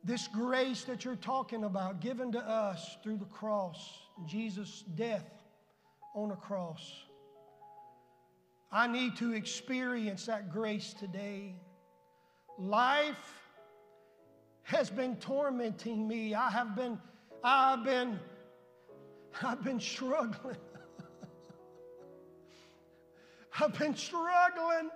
this 0.04 0.28
grace 0.28 0.84
that 0.84 1.06
you're 1.06 1.16
talking 1.16 1.64
about, 1.64 2.00
given 2.00 2.32
to 2.32 2.38
us 2.38 2.98
through 3.02 3.16
the 3.16 3.24
cross, 3.24 3.78
Jesus' 4.26 4.84
death 4.94 5.24
on 6.14 6.32
a 6.32 6.36
cross, 6.36 7.06
I 8.74 8.88
need 8.88 9.14
to 9.18 9.32
experience 9.34 10.26
that 10.26 10.50
grace 10.50 10.94
today. 10.94 11.54
Life 12.58 13.40
has 14.64 14.90
been 14.90 15.14
tormenting 15.16 16.08
me. 16.08 16.34
I 16.34 16.50
have 16.50 16.74
been, 16.74 16.98
I've 17.44 17.84
been, 17.84 18.18
I've 19.40 19.62
been 19.62 19.78
struggling. 19.78 20.56
I've 23.60 23.78
been 23.78 23.94
struggling. 23.94 24.90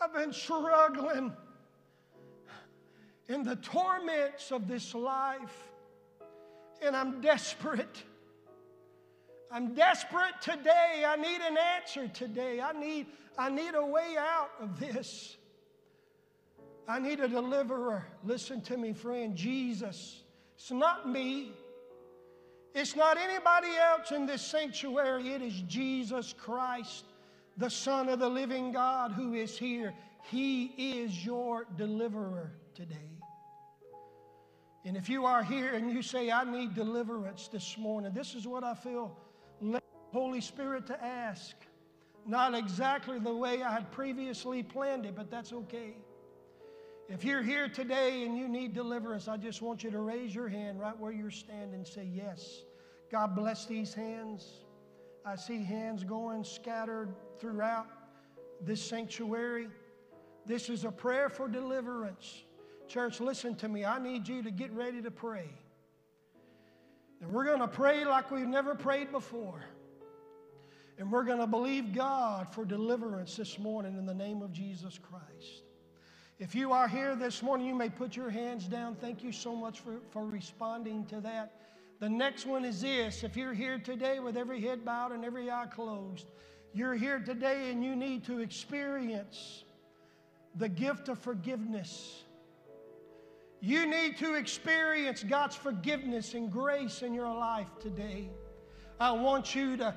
I've 0.00 0.14
been 0.14 0.32
struggling 0.32 1.34
in 3.28 3.42
the 3.42 3.56
torments 3.56 4.52
of 4.52 4.66
this 4.66 4.94
life, 4.94 5.68
and 6.80 6.96
I'm 6.96 7.20
desperate. 7.20 8.04
I'm 9.50 9.74
desperate 9.74 10.40
today. 10.42 11.04
I 11.06 11.16
need 11.16 11.40
an 11.40 11.56
answer 11.76 12.08
today. 12.08 12.60
I 12.60 12.72
need, 12.72 13.06
I 13.38 13.50
need 13.50 13.74
a 13.74 13.84
way 13.84 14.16
out 14.18 14.50
of 14.60 14.78
this. 14.78 15.36
I 16.86 16.98
need 16.98 17.20
a 17.20 17.28
deliverer. 17.28 18.06
Listen 18.24 18.60
to 18.62 18.76
me, 18.76 18.92
friend. 18.92 19.36
Jesus. 19.36 20.22
It's 20.56 20.70
not 20.70 21.08
me. 21.08 21.52
It's 22.74 22.94
not 22.94 23.16
anybody 23.16 23.68
else 23.76 24.12
in 24.12 24.26
this 24.26 24.42
sanctuary. 24.42 25.30
It 25.30 25.42
is 25.42 25.62
Jesus 25.62 26.34
Christ, 26.36 27.04
the 27.56 27.70
Son 27.70 28.08
of 28.08 28.18
the 28.18 28.28
living 28.28 28.72
God, 28.72 29.12
who 29.12 29.34
is 29.34 29.58
here. 29.58 29.94
He 30.30 30.66
is 30.76 31.24
your 31.24 31.66
deliverer 31.76 32.52
today. 32.74 32.96
And 34.84 34.96
if 34.96 35.08
you 35.08 35.26
are 35.26 35.42
here 35.42 35.74
and 35.74 35.90
you 35.90 36.02
say, 36.02 36.30
I 36.30 36.44
need 36.44 36.74
deliverance 36.74 37.48
this 37.48 37.76
morning, 37.78 38.12
this 38.14 38.34
is 38.34 38.46
what 38.46 38.64
I 38.64 38.74
feel 38.74 39.16
Holy 40.12 40.40
Spirit 40.40 40.86
to 40.86 41.04
ask. 41.04 41.54
Not 42.26 42.54
exactly 42.54 43.18
the 43.18 43.34
way 43.34 43.62
I 43.62 43.72
had 43.72 43.90
previously 43.90 44.62
planned 44.62 45.06
it, 45.06 45.14
but 45.14 45.30
that's 45.30 45.52
okay. 45.52 45.96
If 47.08 47.24
you're 47.24 47.42
here 47.42 47.68
today 47.68 48.24
and 48.24 48.36
you 48.36 48.48
need 48.48 48.74
deliverance, 48.74 49.28
I 49.28 49.38
just 49.38 49.62
want 49.62 49.82
you 49.82 49.90
to 49.90 50.00
raise 50.00 50.34
your 50.34 50.48
hand 50.48 50.78
right 50.78 50.98
where 50.98 51.12
you're 51.12 51.30
standing 51.30 51.74
and 51.74 51.86
say, 51.86 52.08
Yes. 52.12 52.64
God 53.10 53.34
bless 53.34 53.64
these 53.64 53.94
hands. 53.94 54.46
I 55.24 55.36
see 55.36 55.62
hands 55.62 56.04
going 56.04 56.44
scattered 56.44 57.14
throughout 57.40 57.86
this 58.60 58.82
sanctuary. 58.82 59.68
This 60.44 60.68
is 60.68 60.84
a 60.84 60.90
prayer 60.90 61.30
for 61.30 61.48
deliverance. 61.48 62.42
Church, 62.86 63.20
listen 63.20 63.54
to 63.56 63.68
me. 63.68 63.84
I 63.84 63.98
need 63.98 64.28
you 64.28 64.42
to 64.42 64.50
get 64.50 64.72
ready 64.72 65.00
to 65.00 65.10
pray. 65.10 65.48
And 67.20 67.32
we're 67.32 67.44
going 67.44 67.60
to 67.60 67.68
pray 67.68 68.04
like 68.04 68.30
we've 68.30 68.46
never 68.46 68.74
prayed 68.74 69.10
before. 69.10 69.64
And 70.98 71.12
we're 71.12 71.24
going 71.24 71.38
to 71.38 71.46
believe 71.46 71.94
God 71.94 72.52
for 72.52 72.64
deliverance 72.64 73.36
this 73.36 73.58
morning 73.58 73.96
in 73.96 74.06
the 74.06 74.14
name 74.14 74.42
of 74.42 74.52
Jesus 74.52 74.98
Christ. 74.98 75.62
If 76.38 76.54
you 76.54 76.72
are 76.72 76.86
here 76.86 77.16
this 77.16 77.42
morning, 77.42 77.66
you 77.66 77.74
may 77.74 77.88
put 77.88 78.16
your 78.16 78.30
hands 78.30 78.66
down. 78.66 78.94
Thank 78.96 79.24
you 79.24 79.32
so 79.32 79.54
much 79.54 79.80
for, 79.80 79.98
for 80.10 80.24
responding 80.24 81.04
to 81.06 81.20
that. 81.20 81.52
The 82.00 82.08
next 82.08 82.46
one 82.46 82.64
is 82.64 82.80
this 82.80 83.24
if 83.24 83.36
you're 83.36 83.54
here 83.54 83.78
today 83.78 84.20
with 84.20 84.36
every 84.36 84.60
head 84.60 84.84
bowed 84.84 85.10
and 85.10 85.24
every 85.24 85.50
eye 85.50 85.66
closed, 85.66 86.30
you're 86.72 86.94
here 86.94 87.18
today 87.18 87.70
and 87.70 87.84
you 87.84 87.96
need 87.96 88.24
to 88.26 88.38
experience 88.38 89.64
the 90.54 90.68
gift 90.68 91.08
of 91.08 91.18
forgiveness. 91.18 92.22
You 93.60 93.86
need 93.86 94.16
to 94.18 94.34
experience 94.34 95.24
God's 95.24 95.56
forgiveness 95.56 96.34
and 96.34 96.50
grace 96.50 97.02
in 97.02 97.12
your 97.12 97.32
life 97.32 97.70
today. 97.80 98.30
I 99.00 99.12
want 99.12 99.54
you 99.54 99.76
to 99.78 99.94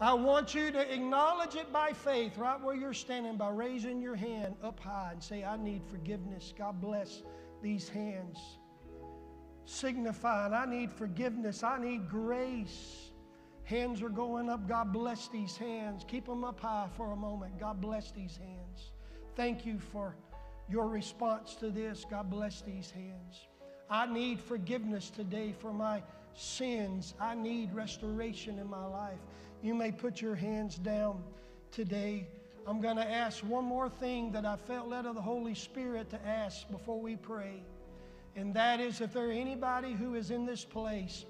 I 0.00 0.14
want 0.14 0.54
you 0.54 0.72
to 0.72 0.94
acknowledge 0.94 1.56
it 1.56 1.70
by 1.70 1.92
faith 1.92 2.38
right 2.38 2.58
where 2.58 2.74
you're 2.74 2.94
standing 2.94 3.36
by 3.36 3.50
raising 3.50 4.00
your 4.00 4.16
hand 4.16 4.54
up 4.62 4.80
high 4.80 5.10
and 5.12 5.22
say, 5.22 5.44
I 5.44 5.58
need 5.58 5.82
forgiveness. 5.84 6.54
God 6.56 6.80
bless 6.80 7.22
these 7.60 7.86
hands. 7.86 8.38
Signifying, 9.66 10.54
I 10.54 10.64
need 10.64 10.90
forgiveness. 10.90 11.62
I 11.62 11.78
need 11.78 12.08
grace. 12.08 13.10
Hands 13.64 14.00
are 14.00 14.08
going 14.08 14.48
up. 14.48 14.66
God 14.66 14.90
bless 14.90 15.28
these 15.28 15.54
hands. 15.54 16.02
Keep 16.08 16.24
them 16.24 16.44
up 16.44 16.60
high 16.60 16.88
for 16.96 17.12
a 17.12 17.16
moment. 17.16 17.60
God 17.60 17.78
bless 17.82 18.10
these 18.10 18.38
hands. 18.38 18.92
Thank 19.36 19.66
you 19.66 19.78
for 19.78 20.16
your 20.70 20.88
response 20.88 21.54
to 21.56 21.70
this. 21.70 22.06
God 22.08 22.30
bless 22.30 22.60
these 22.62 22.90
hands. 22.90 23.48
I 23.88 24.06
need 24.06 24.40
forgiveness 24.40 25.10
today 25.10 25.52
for 25.58 25.72
my 25.72 26.02
sins. 26.34 27.14
I 27.20 27.34
need 27.34 27.74
restoration 27.74 28.58
in 28.58 28.68
my 28.68 28.86
life. 28.86 29.18
You 29.62 29.74
may 29.74 29.90
put 29.90 30.20
your 30.22 30.36
hands 30.36 30.76
down 30.76 31.22
today. 31.72 32.28
I'm 32.66 32.80
going 32.80 32.96
to 32.96 33.10
ask 33.10 33.40
one 33.40 33.64
more 33.64 33.88
thing 33.88 34.30
that 34.32 34.46
I 34.46 34.56
felt 34.56 34.88
led 34.88 35.06
of 35.06 35.16
the 35.16 35.22
Holy 35.22 35.54
Spirit 35.54 36.08
to 36.10 36.26
ask 36.26 36.70
before 36.70 37.00
we 37.00 37.16
pray. 37.16 37.64
And 38.36 38.54
that 38.54 38.80
is 38.80 39.00
if 39.00 39.12
there 39.12 39.32
anybody 39.32 39.92
who 39.92 40.14
is 40.14 40.30
in 40.30 40.46
this 40.46 40.64
place 40.64 41.24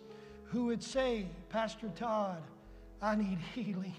who 0.44 0.66
would 0.66 0.83
say, 0.83 1.26
Pastor 1.48 1.88
Todd, 1.96 2.42
I 3.00 3.16
need 3.16 3.38
healing. 3.55 3.94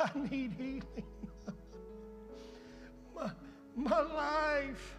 I 0.00 0.10
need 0.30 0.52
healing. 0.58 1.04
My, 3.76 4.00
life, 4.00 4.96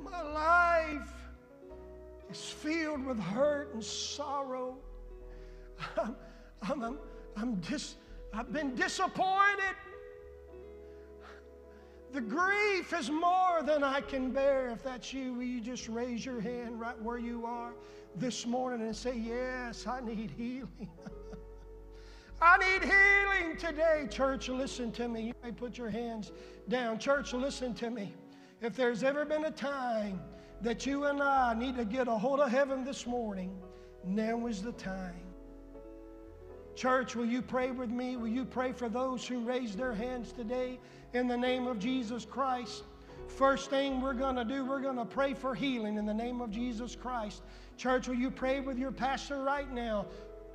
my 0.00 0.22
life 0.22 1.12
is 2.30 2.40
filled 2.40 3.04
with 3.04 3.18
hurt 3.18 3.74
and 3.74 3.84
sorrow. 3.84 4.76
I'm, 5.96 6.16
I'm, 6.62 6.82
I'm, 6.82 6.98
I'm 7.36 7.54
dis, 7.56 7.96
I've 8.32 8.52
been 8.52 8.74
disappointed. 8.74 9.76
The 12.12 12.20
grief 12.22 12.94
is 12.94 13.10
more 13.10 13.62
than 13.62 13.84
I 13.84 14.00
can 14.00 14.30
bear. 14.30 14.70
If 14.70 14.82
that's 14.82 15.12
you, 15.12 15.34
will 15.34 15.42
you 15.42 15.60
just 15.60 15.88
raise 15.88 16.24
your 16.24 16.40
hand 16.40 16.80
right 16.80 17.00
where 17.02 17.18
you 17.18 17.44
are 17.44 17.72
this 18.16 18.46
morning 18.46 18.86
and 18.86 18.96
say, 18.96 19.16
Yes, 19.16 19.86
I 19.86 20.00
need 20.00 20.30
healing. 20.30 20.68
I 22.40 22.56
need 22.58 22.82
healing 22.84 23.56
today. 23.56 24.06
Church, 24.10 24.48
listen 24.48 24.92
to 24.92 25.08
me. 25.08 25.22
You 25.22 25.34
may 25.42 25.50
put 25.50 25.76
your 25.76 25.90
hands 25.90 26.30
down. 26.68 26.98
Church, 26.98 27.32
listen 27.32 27.74
to 27.74 27.90
me. 27.90 28.14
If 28.60 28.76
there's 28.76 29.02
ever 29.02 29.24
been 29.24 29.46
a 29.46 29.50
time 29.50 30.20
that 30.60 30.86
you 30.86 31.04
and 31.04 31.22
I 31.22 31.54
need 31.54 31.76
to 31.76 31.84
get 31.84 32.08
a 32.08 32.12
hold 32.12 32.40
of 32.40 32.50
heaven 32.50 32.84
this 32.84 33.06
morning, 33.06 33.56
now 34.04 34.46
is 34.46 34.62
the 34.62 34.72
time. 34.72 35.14
Church, 36.76 37.16
will 37.16 37.26
you 37.26 37.42
pray 37.42 37.72
with 37.72 37.90
me? 37.90 38.16
Will 38.16 38.28
you 38.28 38.44
pray 38.44 38.70
for 38.70 38.88
those 38.88 39.26
who 39.26 39.40
raised 39.40 39.76
their 39.76 39.92
hands 39.92 40.30
today 40.30 40.78
in 41.12 41.26
the 41.26 41.36
name 41.36 41.66
of 41.66 41.80
Jesus 41.80 42.24
Christ? 42.24 42.84
First 43.26 43.68
thing 43.68 44.00
we're 44.00 44.14
going 44.14 44.36
to 44.36 44.44
do, 44.44 44.64
we're 44.64 44.80
going 44.80 44.96
to 44.96 45.04
pray 45.04 45.34
for 45.34 45.56
healing 45.56 45.96
in 45.96 46.06
the 46.06 46.14
name 46.14 46.40
of 46.40 46.52
Jesus 46.52 46.94
Christ. 46.94 47.42
Church, 47.76 48.06
will 48.06 48.14
you 48.14 48.30
pray 48.30 48.60
with 48.60 48.78
your 48.78 48.92
pastor 48.92 49.42
right 49.42 49.72
now? 49.72 50.06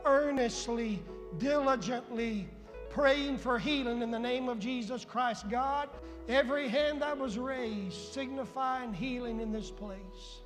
Earnestly, 0.05 1.01
diligently, 1.37 2.47
praying 2.89 3.37
for 3.37 3.57
healing 3.57 4.01
in 4.01 4.11
the 4.11 4.19
name 4.19 4.49
of 4.49 4.59
Jesus 4.59 5.05
Christ. 5.05 5.49
God, 5.49 5.89
every 6.27 6.67
hand 6.67 7.01
that 7.01 7.17
was 7.17 7.37
raised 7.37 8.13
signifying 8.13 8.93
healing 8.93 9.39
in 9.39 9.51
this 9.51 9.71
place. 9.71 10.41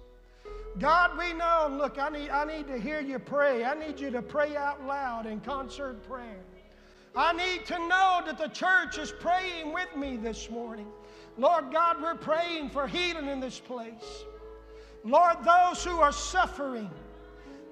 God, 0.79 1.17
we 1.17 1.33
know, 1.33 1.67
look, 1.71 1.97
I 1.97 2.09
need, 2.09 2.29
I 2.29 2.45
need 2.45 2.67
to 2.67 2.79
hear 2.79 3.01
you 3.01 3.19
pray. 3.19 3.65
I 3.65 3.73
need 3.73 3.99
you 3.99 4.11
to 4.11 4.21
pray 4.21 4.55
out 4.55 4.85
loud 4.85 5.25
in 5.25 5.39
concert 5.41 6.07
prayer. 6.07 6.43
I 7.15 7.33
need 7.33 7.65
to 7.65 7.79
know 7.79 8.21
that 8.27 8.37
the 8.37 8.47
church 8.49 8.99
is 8.99 9.11
praying 9.11 9.73
with 9.73 9.87
me 9.95 10.17
this 10.17 10.51
morning. 10.51 10.87
Lord 11.37 11.71
God, 11.71 12.01
we're 12.01 12.15
praying 12.15 12.69
for 12.69 12.87
healing 12.87 13.27
in 13.27 13.39
this 13.39 13.59
place. 13.59 14.23
Lord, 15.03 15.37
those 15.43 15.83
who 15.83 15.99
are 15.99 16.11
suffering, 16.11 16.89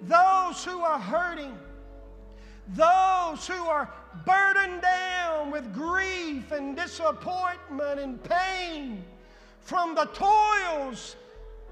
those 0.01 0.63
who 0.65 0.79
are 0.79 0.99
hurting, 0.99 1.57
those 2.69 3.47
who 3.47 3.65
are 3.65 3.91
burdened 4.25 4.81
down 4.81 5.51
with 5.51 5.73
grief 5.73 6.51
and 6.51 6.75
disappointment 6.75 7.99
and 7.99 8.23
pain 8.23 9.03
from 9.59 9.95
the 9.95 10.05
toils 10.05 11.15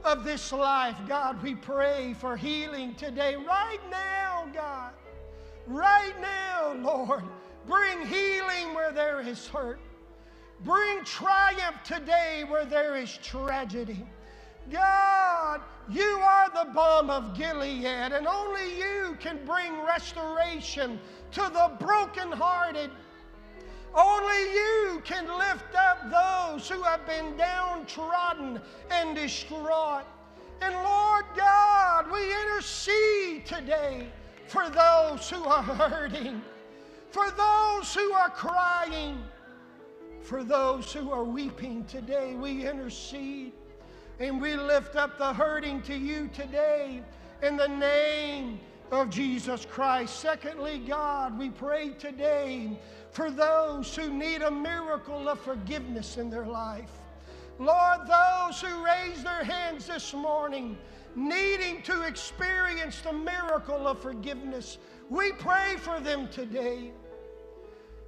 of 0.04 0.24
this 0.24 0.52
life, 0.52 0.98
God, 1.08 1.42
we 1.42 1.56
pray 1.56 2.14
for 2.20 2.36
healing 2.36 2.94
today, 2.96 3.36
right 3.36 3.80
now, 3.90 4.48
God. 4.54 4.92
Right 5.68 6.14
now, 6.22 6.74
Lord. 6.74 7.24
Bring 7.66 8.06
healing 8.06 8.74
where 8.74 8.92
there 8.92 9.22
is 9.22 9.48
hurt. 9.48 9.80
Bring 10.66 11.04
triumph 11.06 11.78
today 11.84 12.44
where 12.48 12.66
there 12.66 12.96
is 12.96 13.18
tragedy. 13.24 14.06
God, 14.72 15.62
you 15.90 16.22
are 16.24 16.50
the 16.50 16.72
balm 16.72 17.10
of 17.10 17.38
Gilead, 17.38 17.86
and 17.86 18.26
only 18.28 18.78
you 18.78 19.18
can 19.20 19.40
bring 19.46 19.82
restoration 19.84 21.00
to 21.32 21.42
the 21.42 21.72
brokenhearted. 21.80 22.90
Only 23.94 24.54
you 24.54 25.02
can 25.04 25.28
lift 25.28 25.76
up 25.76 26.10
those 26.10 26.68
who 26.68 26.82
have 26.84 27.06
been 27.06 27.38
downtrodden 27.38 28.60
and 28.90 29.16
distraught. 29.16 30.06
And 30.62 30.74
Lord 30.74 31.26
God, 31.36 32.10
we 32.12 32.34
intercede 32.34 33.46
today 33.46 34.08
for 34.48 34.70
those 34.70 35.30
who 35.30 35.44
are 35.44 35.62
hurting, 35.90 36.42
for 37.12 37.30
those 37.32 37.94
who 37.94 38.14
are 38.14 38.30
crying, 38.30 39.22
for 40.22 40.44
those 40.44 40.92
who 40.94 41.12
are 41.12 41.24
weeping 41.24 41.84
today. 41.86 42.34
We 42.34 42.66
intercede 42.66 43.52
and 44.20 44.42
we 44.42 44.56
lift 44.56 44.96
up 44.96 45.18
the 45.18 45.34
hurting 45.34 45.82
to 45.84 45.96
you 45.96 46.30
today 46.34 47.02
in 47.42 47.58
the 47.58 47.68
name 47.68 48.60
of 48.92 49.10
Jesus 49.10 49.66
Christ. 49.66 50.20
Secondly, 50.20 50.80
God, 50.80 51.38
we 51.38 51.50
pray 51.50 51.90
today 51.90 52.80
for 53.12 53.32
those 53.32 53.96
who 53.96 54.10
need 54.10 54.42
a 54.42 54.52
miracle 54.52 55.28
of 55.30 55.40
forgiveness 55.40 56.18
in 56.18 56.30
their 56.30 56.46
life. 56.46 56.92
Lord, 57.60 58.02
those 58.02 58.62
who 58.62 58.84
raise 58.84 59.24
their 59.24 59.44
hands 59.44 59.88
this 59.88 60.14
morning, 60.14 60.78
needing 61.16 61.82
to 61.84 62.04
experience 62.04 63.02
the 63.02 63.14
miracle 63.14 63.88
of 63.88 64.02
forgiveness, 64.02 64.78
we 65.10 65.32
pray 65.34 65.76
for 65.78 66.00
them 66.00 66.28
today. 66.30 66.92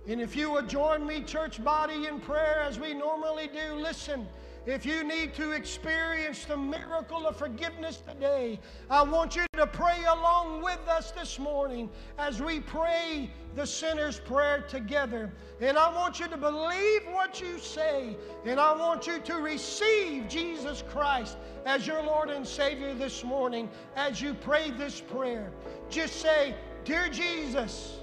And 0.08 0.22
if 0.22 0.36
you 0.36 0.52
would 0.52 0.70
join 0.70 1.06
me, 1.06 1.22
church 1.22 1.64
body, 1.64 2.06
in 2.06 2.20
prayer 2.20 2.62
as 2.62 2.80
we 2.80 2.94
normally 2.94 3.48
do, 3.48 3.76
listen. 3.76 4.28
If 4.66 4.84
you 4.84 5.04
need 5.04 5.36
to 5.36 5.52
experience 5.52 6.46
the 6.46 6.58
miracle 6.58 7.28
of 7.28 7.36
forgiveness 7.36 7.98
today, 7.98 8.60
I 8.90 9.04
want 9.04 9.36
you 9.36 9.46
to 9.54 9.68
pray 9.68 10.04
along 10.06 10.64
with 10.64 10.80
us 10.88 11.12
this 11.12 11.38
morning 11.38 11.88
as 12.18 12.42
we 12.42 12.62
pray 12.62 13.30
the 13.56 13.68
sinner's 13.68 14.20
prayer 14.20 14.66
together. 14.68 15.32
And 15.62 15.78
I 15.78 15.94
want 15.96 16.20
you 16.20 16.28
to 16.30 16.38
believe 16.38 17.04
what 17.12 17.40
you 17.40 17.60
say, 17.60 18.18
and 18.44 18.60
I 18.60 18.76
want 18.76 19.06
you 19.06 19.20
to 19.20 19.36
receive 19.36 20.28
Jesus 20.28 20.84
Christ 20.90 21.38
as 21.68 21.86
your 21.86 22.02
Lord 22.02 22.32
and 22.32 22.46
Savior 22.46 22.96
this 22.96 23.24
morning 23.24 23.70
as 23.96 24.20
you 24.20 24.34
pray 24.34 24.72
this 24.72 25.00
prayer. 25.00 25.52
Just 25.92 26.22
say, 26.22 26.56
Dear 26.86 27.08
Jesus, 27.10 28.00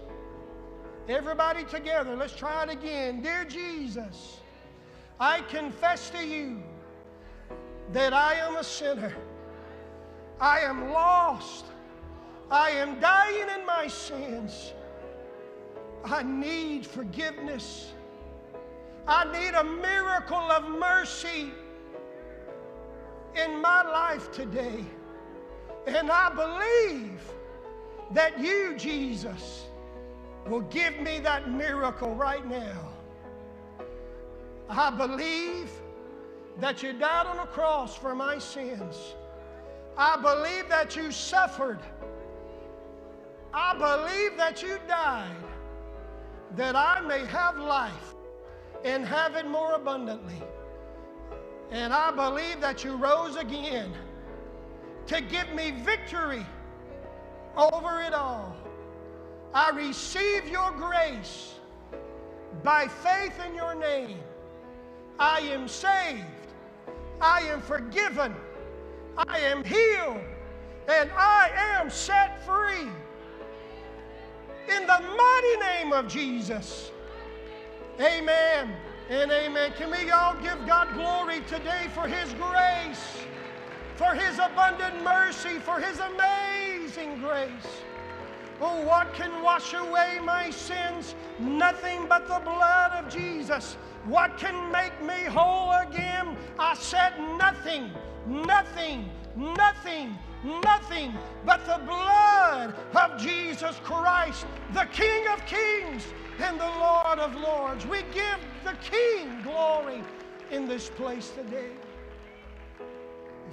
everybody 1.09 1.65
together, 1.65 2.15
let's 2.15 2.37
try 2.37 2.63
it 2.63 2.71
again. 2.71 3.21
Dear 3.21 3.45
Jesus, 3.47 4.42
I 5.23 5.41
confess 5.43 6.11
to 6.11 6.27
you 6.27 6.61
that 7.93 8.13
I 8.13 8.35
am 8.35 8.57
a 8.57 8.65
sinner. 8.65 9.15
I 10.41 10.59
am 10.63 10.91
lost. 10.91 11.67
I 12.51 12.71
am 12.71 12.99
dying 12.99 13.47
in 13.57 13.65
my 13.65 13.87
sins. 13.87 14.73
I 16.05 16.25
need 16.25 16.85
forgiveness. 16.85 17.93
I 19.07 19.23
need 19.31 19.55
a 19.55 19.63
miracle 19.63 20.51
of 20.51 20.69
mercy 20.69 21.53
in 23.37 23.63
my 23.63 23.83
life 23.83 24.33
today. 24.33 24.85
And 25.87 26.11
I 26.11 26.31
believe 26.31 27.23
that 28.11 28.41
you, 28.41 28.75
Jesus, 28.77 29.67
will 30.49 30.63
give 30.63 30.99
me 30.99 31.21
that 31.21 31.49
miracle 31.49 32.13
right 32.17 32.45
now. 32.45 32.92
I 34.75 34.91
believe 34.91 35.71
that 36.59 36.83
you 36.83 36.95
died 36.95 37.27
on 37.27 37.39
a 37.39 37.47
cross 37.47 37.95
for 37.95 38.15
my 38.15 38.39
sins. 38.39 39.15
I 39.99 40.17
believe 40.17 40.67
that 40.71 40.97
you 40.97 41.13
suffered. 41.13 41.79
I 43.53 43.75
believe 43.75 44.39
that 44.39 44.63
you 44.63 44.79
died 44.89 45.37
that 46.57 46.75
I 46.75 47.03
may 47.03 47.27
have 47.27 47.59
life 47.59 48.15
and 48.83 49.05
have 49.05 49.37
it 49.37 49.47
more 49.47 49.75
abundantly. 49.75 50.43
And 51.71 51.93
I 51.93 52.11
believe 52.11 52.63
that 52.63 52.83
you 52.83 52.97
rose 52.97 53.37
again 53.37 53.93
to 55.07 55.21
give 55.21 55.53
me 55.53 55.71
victory 55.71 56.47
over 57.59 58.01
it 58.01 58.15
all. 58.15 58.57
I 59.53 59.69
receive 59.71 60.49
your 60.49 60.71
grace 60.73 61.57
by 62.63 62.89
faith 62.89 63.39
in 63.47 63.55
your 63.55 63.75
name. 63.75 64.19
I 65.23 65.39
am 65.53 65.69
saved. 65.69 66.25
I 67.21 67.43
am 67.43 67.61
forgiven. 67.61 68.35
I 69.17 69.39
am 69.39 69.63
healed. 69.63 70.21
And 70.89 71.13
I 71.17 71.49
am 71.79 71.91
set 71.91 72.45
free. 72.45 72.89
In 74.69 74.83
the 74.85 74.99
mighty 75.17 75.57
name 75.61 75.93
of 75.93 76.09
Jesus. 76.09 76.91
Amen 78.01 78.75
and 79.11 79.31
amen. 79.31 79.73
Can 79.79 79.93
we 79.93 80.11
all 80.11 80.35
give 80.43 80.67
God 80.67 80.93
glory 80.93 81.41
today 81.43 81.87
for 81.95 82.09
His 82.09 82.35
grace, 82.35 83.19
for 83.95 84.15
His 84.15 84.41
abundant 84.41 85.05
mercy, 85.05 85.61
for 85.61 85.79
His 85.79 86.01
amazing 86.01 87.21
grace? 87.21 87.85
Oh, 88.61 88.85
what 88.85 89.15
can 89.15 89.41
wash 89.41 89.73
away 89.73 90.19
my 90.25 90.51
sins? 90.51 91.15
Nothing 91.39 92.07
but 92.09 92.27
the 92.27 92.41
blood 92.41 93.05
of 93.05 93.09
Jesus. 93.09 93.77
What 94.05 94.37
can 94.37 94.73
make 94.73 95.01
me 95.01 95.25
whole 95.25 95.71
again? 95.73 96.37
I 96.59 96.75
said 96.75 97.13
nothing, 97.39 97.91
nothing, 98.27 99.09
nothing, 99.37 100.19
nothing 100.45 101.15
but 101.47 101.65
the 101.67 101.81
blood 101.85 102.75
of 102.97 103.21
Jesus 103.21 103.77
Christ, 103.85 104.47
the 104.73 104.87
King 104.87 105.29
of 105.29 105.45
kings 105.47 106.05
and 106.41 106.59
the 106.59 106.65
Lord 106.65 107.21
of 107.21 107.37
lords. 107.37 107.87
We 107.87 108.03
give 108.13 108.41
the 108.65 108.77
King 108.83 109.41
glory 109.43 110.03
in 110.51 110.67
this 110.67 110.91
place 110.91 111.31
today. 111.31 111.71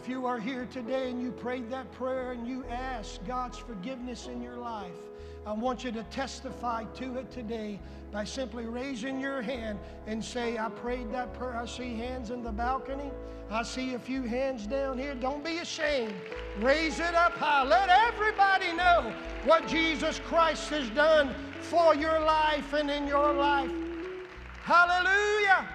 If 0.02 0.10
you 0.10 0.26
are 0.26 0.40
here 0.40 0.68
today 0.72 1.12
and 1.12 1.22
you 1.22 1.32
prayed 1.32 1.70
that 1.70 1.92
prayer 1.92 2.32
and 2.32 2.48
you 2.48 2.66
asked 2.66 3.26
God's 3.28 3.58
forgiveness 3.58 4.28
in 4.28 4.42
your 4.42 4.58
life, 4.58 5.09
I 5.46 5.54
want 5.54 5.84
you 5.84 5.92
to 5.94 6.04
testify 6.04 6.84
to 6.96 7.18
it 7.18 7.32
today 7.32 7.80
by 8.12 8.24
simply 8.24 8.66
raising 8.66 9.20
your 9.20 9.42
hand 9.42 9.80
and 10.08 10.24
say, 10.24 10.58
I 10.58 10.70
prayed 10.70 11.12
that 11.14 11.34
prayer. 11.34 11.56
I 11.56 11.66
see 11.66 11.96
hands 11.96 12.32
in 12.32 12.44
the 12.44 12.52
balcony. 12.52 13.12
I 13.50 13.64
see 13.64 13.96
a 13.96 14.00
few 14.00 14.24
hands 14.24 14.68
down 14.68 14.98
here. 14.98 15.16
Don't 15.16 15.44
be 15.44 15.58
ashamed. 15.58 16.14
Raise 16.60 17.00
it 17.00 17.16
up 17.16 17.34
high. 17.34 17.64
Let 17.64 17.90
everybody 17.90 18.74
know 18.74 19.14
what 19.46 19.68
Jesus 19.68 20.20
Christ 20.20 20.70
has 20.70 20.90
done 20.92 21.34
for 21.62 21.96
your 21.96 22.20
life 22.20 22.74
and 22.74 22.92
in 22.92 23.08
your 23.08 23.34
life. 23.34 23.72
Hallelujah. 24.64 25.68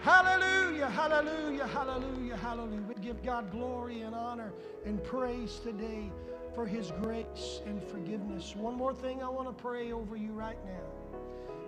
Hallelujah, 0.00 0.88
hallelujah, 0.88 1.66
hallelujah, 1.66 2.36
hallelujah. 2.36 2.82
We 2.82 2.94
give 3.02 3.22
God 3.24 3.50
glory 3.50 4.02
and 4.02 4.14
honor 4.14 4.52
and 4.84 5.02
praise 5.02 5.58
today 5.62 6.12
for 6.58 6.66
His 6.66 6.90
grace 7.02 7.60
and 7.66 7.80
forgiveness. 7.80 8.56
One 8.56 8.74
more 8.74 8.92
thing 8.92 9.22
I 9.22 9.28
want 9.28 9.46
to 9.46 9.62
pray 9.62 9.92
over 9.92 10.16
you 10.16 10.32
right 10.32 10.58
now. 10.66 11.20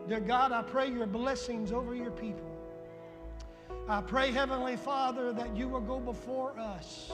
Dear 0.08 0.18
God, 0.18 0.50
I 0.50 0.62
pray 0.62 0.90
your 0.90 1.06
blessings 1.06 1.70
over 1.70 1.94
your 1.94 2.10
people. 2.10 2.50
I 3.88 4.00
pray, 4.00 4.32
Heavenly 4.32 4.76
Father, 4.76 5.32
that 5.32 5.56
you 5.56 5.68
will 5.68 5.80
go 5.80 6.00
before 6.00 6.58
us 6.58 7.12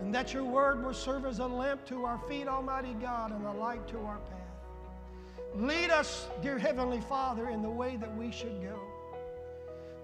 and 0.00 0.12
that 0.12 0.34
your 0.34 0.42
word 0.42 0.84
will 0.84 0.92
serve 0.92 1.24
as 1.24 1.38
a 1.38 1.46
lamp 1.46 1.86
to 1.86 2.04
our 2.04 2.18
feet, 2.28 2.48
Almighty 2.48 2.94
God, 2.94 3.30
and 3.30 3.46
a 3.46 3.52
light 3.52 3.86
to 3.86 3.98
our 4.00 4.18
path. 4.18 5.54
Lead 5.54 5.90
us, 5.90 6.26
dear 6.42 6.58
Heavenly 6.58 7.00
Father, 7.00 7.48
in 7.48 7.62
the 7.62 7.70
way 7.70 7.94
that 7.96 8.12
we 8.16 8.32
should 8.32 8.60
go. 8.60 8.80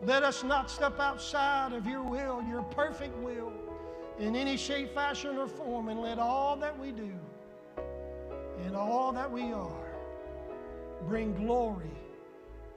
Let 0.00 0.22
us 0.22 0.44
not 0.44 0.70
step 0.70 1.00
outside 1.00 1.72
of 1.72 1.88
your 1.88 2.02
will, 2.04 2.40
your 2.48 2.62
perfect 2.62 3.18
will, 3.18 3.52
in 4.22 4.36
any 4.36 4.56
shape, 4.56 4.94
fashion, 4.94 5.36
or 5.36 5.48
form, 5.48 5.88
and 5.88 6.00
let 6.00 6.18
all 6.18 6.56
that 6.56 6.78
we 6.78 6.92
do 6.92 7.10
and 8.64 8.76
all 8.76 9.10
that 9.12 9.30
we 9.30 9.52
are 9.52 9.90
bring 11.08 11.34
glory 11.34 11.90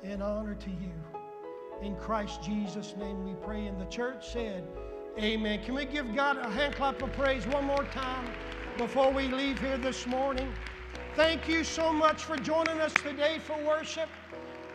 and 0.04 0.24
honor 0.24 0.56
to 0.56 0.70
you. 0.72 0.92
In 1.84 1.96
Christ 1.98 2.42
Jesus' 2.42 2.96
name 2.98 3.24
we 3.24 3.36
pray. 3.46 3.68
And 3.68 3.80
the 3.80 3.86
church 3.86 4.32
said, 4.32 4.68
Amen. 5.20 5.64
Can 5.64 5.76
we 5.76 5.86
give 5.86 6.16
God 6.16 6.38
a 6.38 6.50
hand 6.50 6.76
clap 6.76 7.02
of 7.04 7.14
praise 7.14 7.46
one 7.48 7.66
more 7.66 7.84
time 7.86 8.28
before 8.78 9.12
we 9.12 9.28
leave 9.28 9.60
here 9.60 9.78
this 9.78 10.08
morning? 10.08 10.52
Thank 11.16 11.48
you 11.48 11.64
so 11.64 11.94
much 11.94 12.24
for 12.24 12.38
joining 12.38 12.82
us 12.82 12.94
today 12.96 13.38
for 13.40 13.58
worship. 13.64 14.10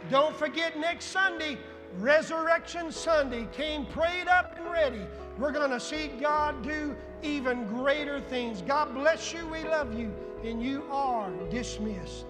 Don't 0.09 0.37
forget 0.37 0.79
next 0.79 1.07
Sunday, 1.07 1.59
Resurrection 1.99 2.93
Sunday. 2.93 3.49
Came 3.53 3.87
prayed 3.87 4.29
up 4.29 4.57
and 4.57 4.71
ready. 4.71 5.03
We're 5.41 5.53
going 5.53 5.70
to 5.70 5.80
see 5.80 6.09
God 6.20 6.62
do 6.62 6.95
even 7.22 7.66
greater 7.66 8.20
things. 8.20 8.61
God 8.61 8.93
bless 8.93 9.32
you. 9.32 9.47
We 9.47 9.64
love 9.64 9.99
you. 9.99 10.12
And 10.45 10.62
you 10.62 10.84
are 10.91 11.30
dismissed. 11.51 12.26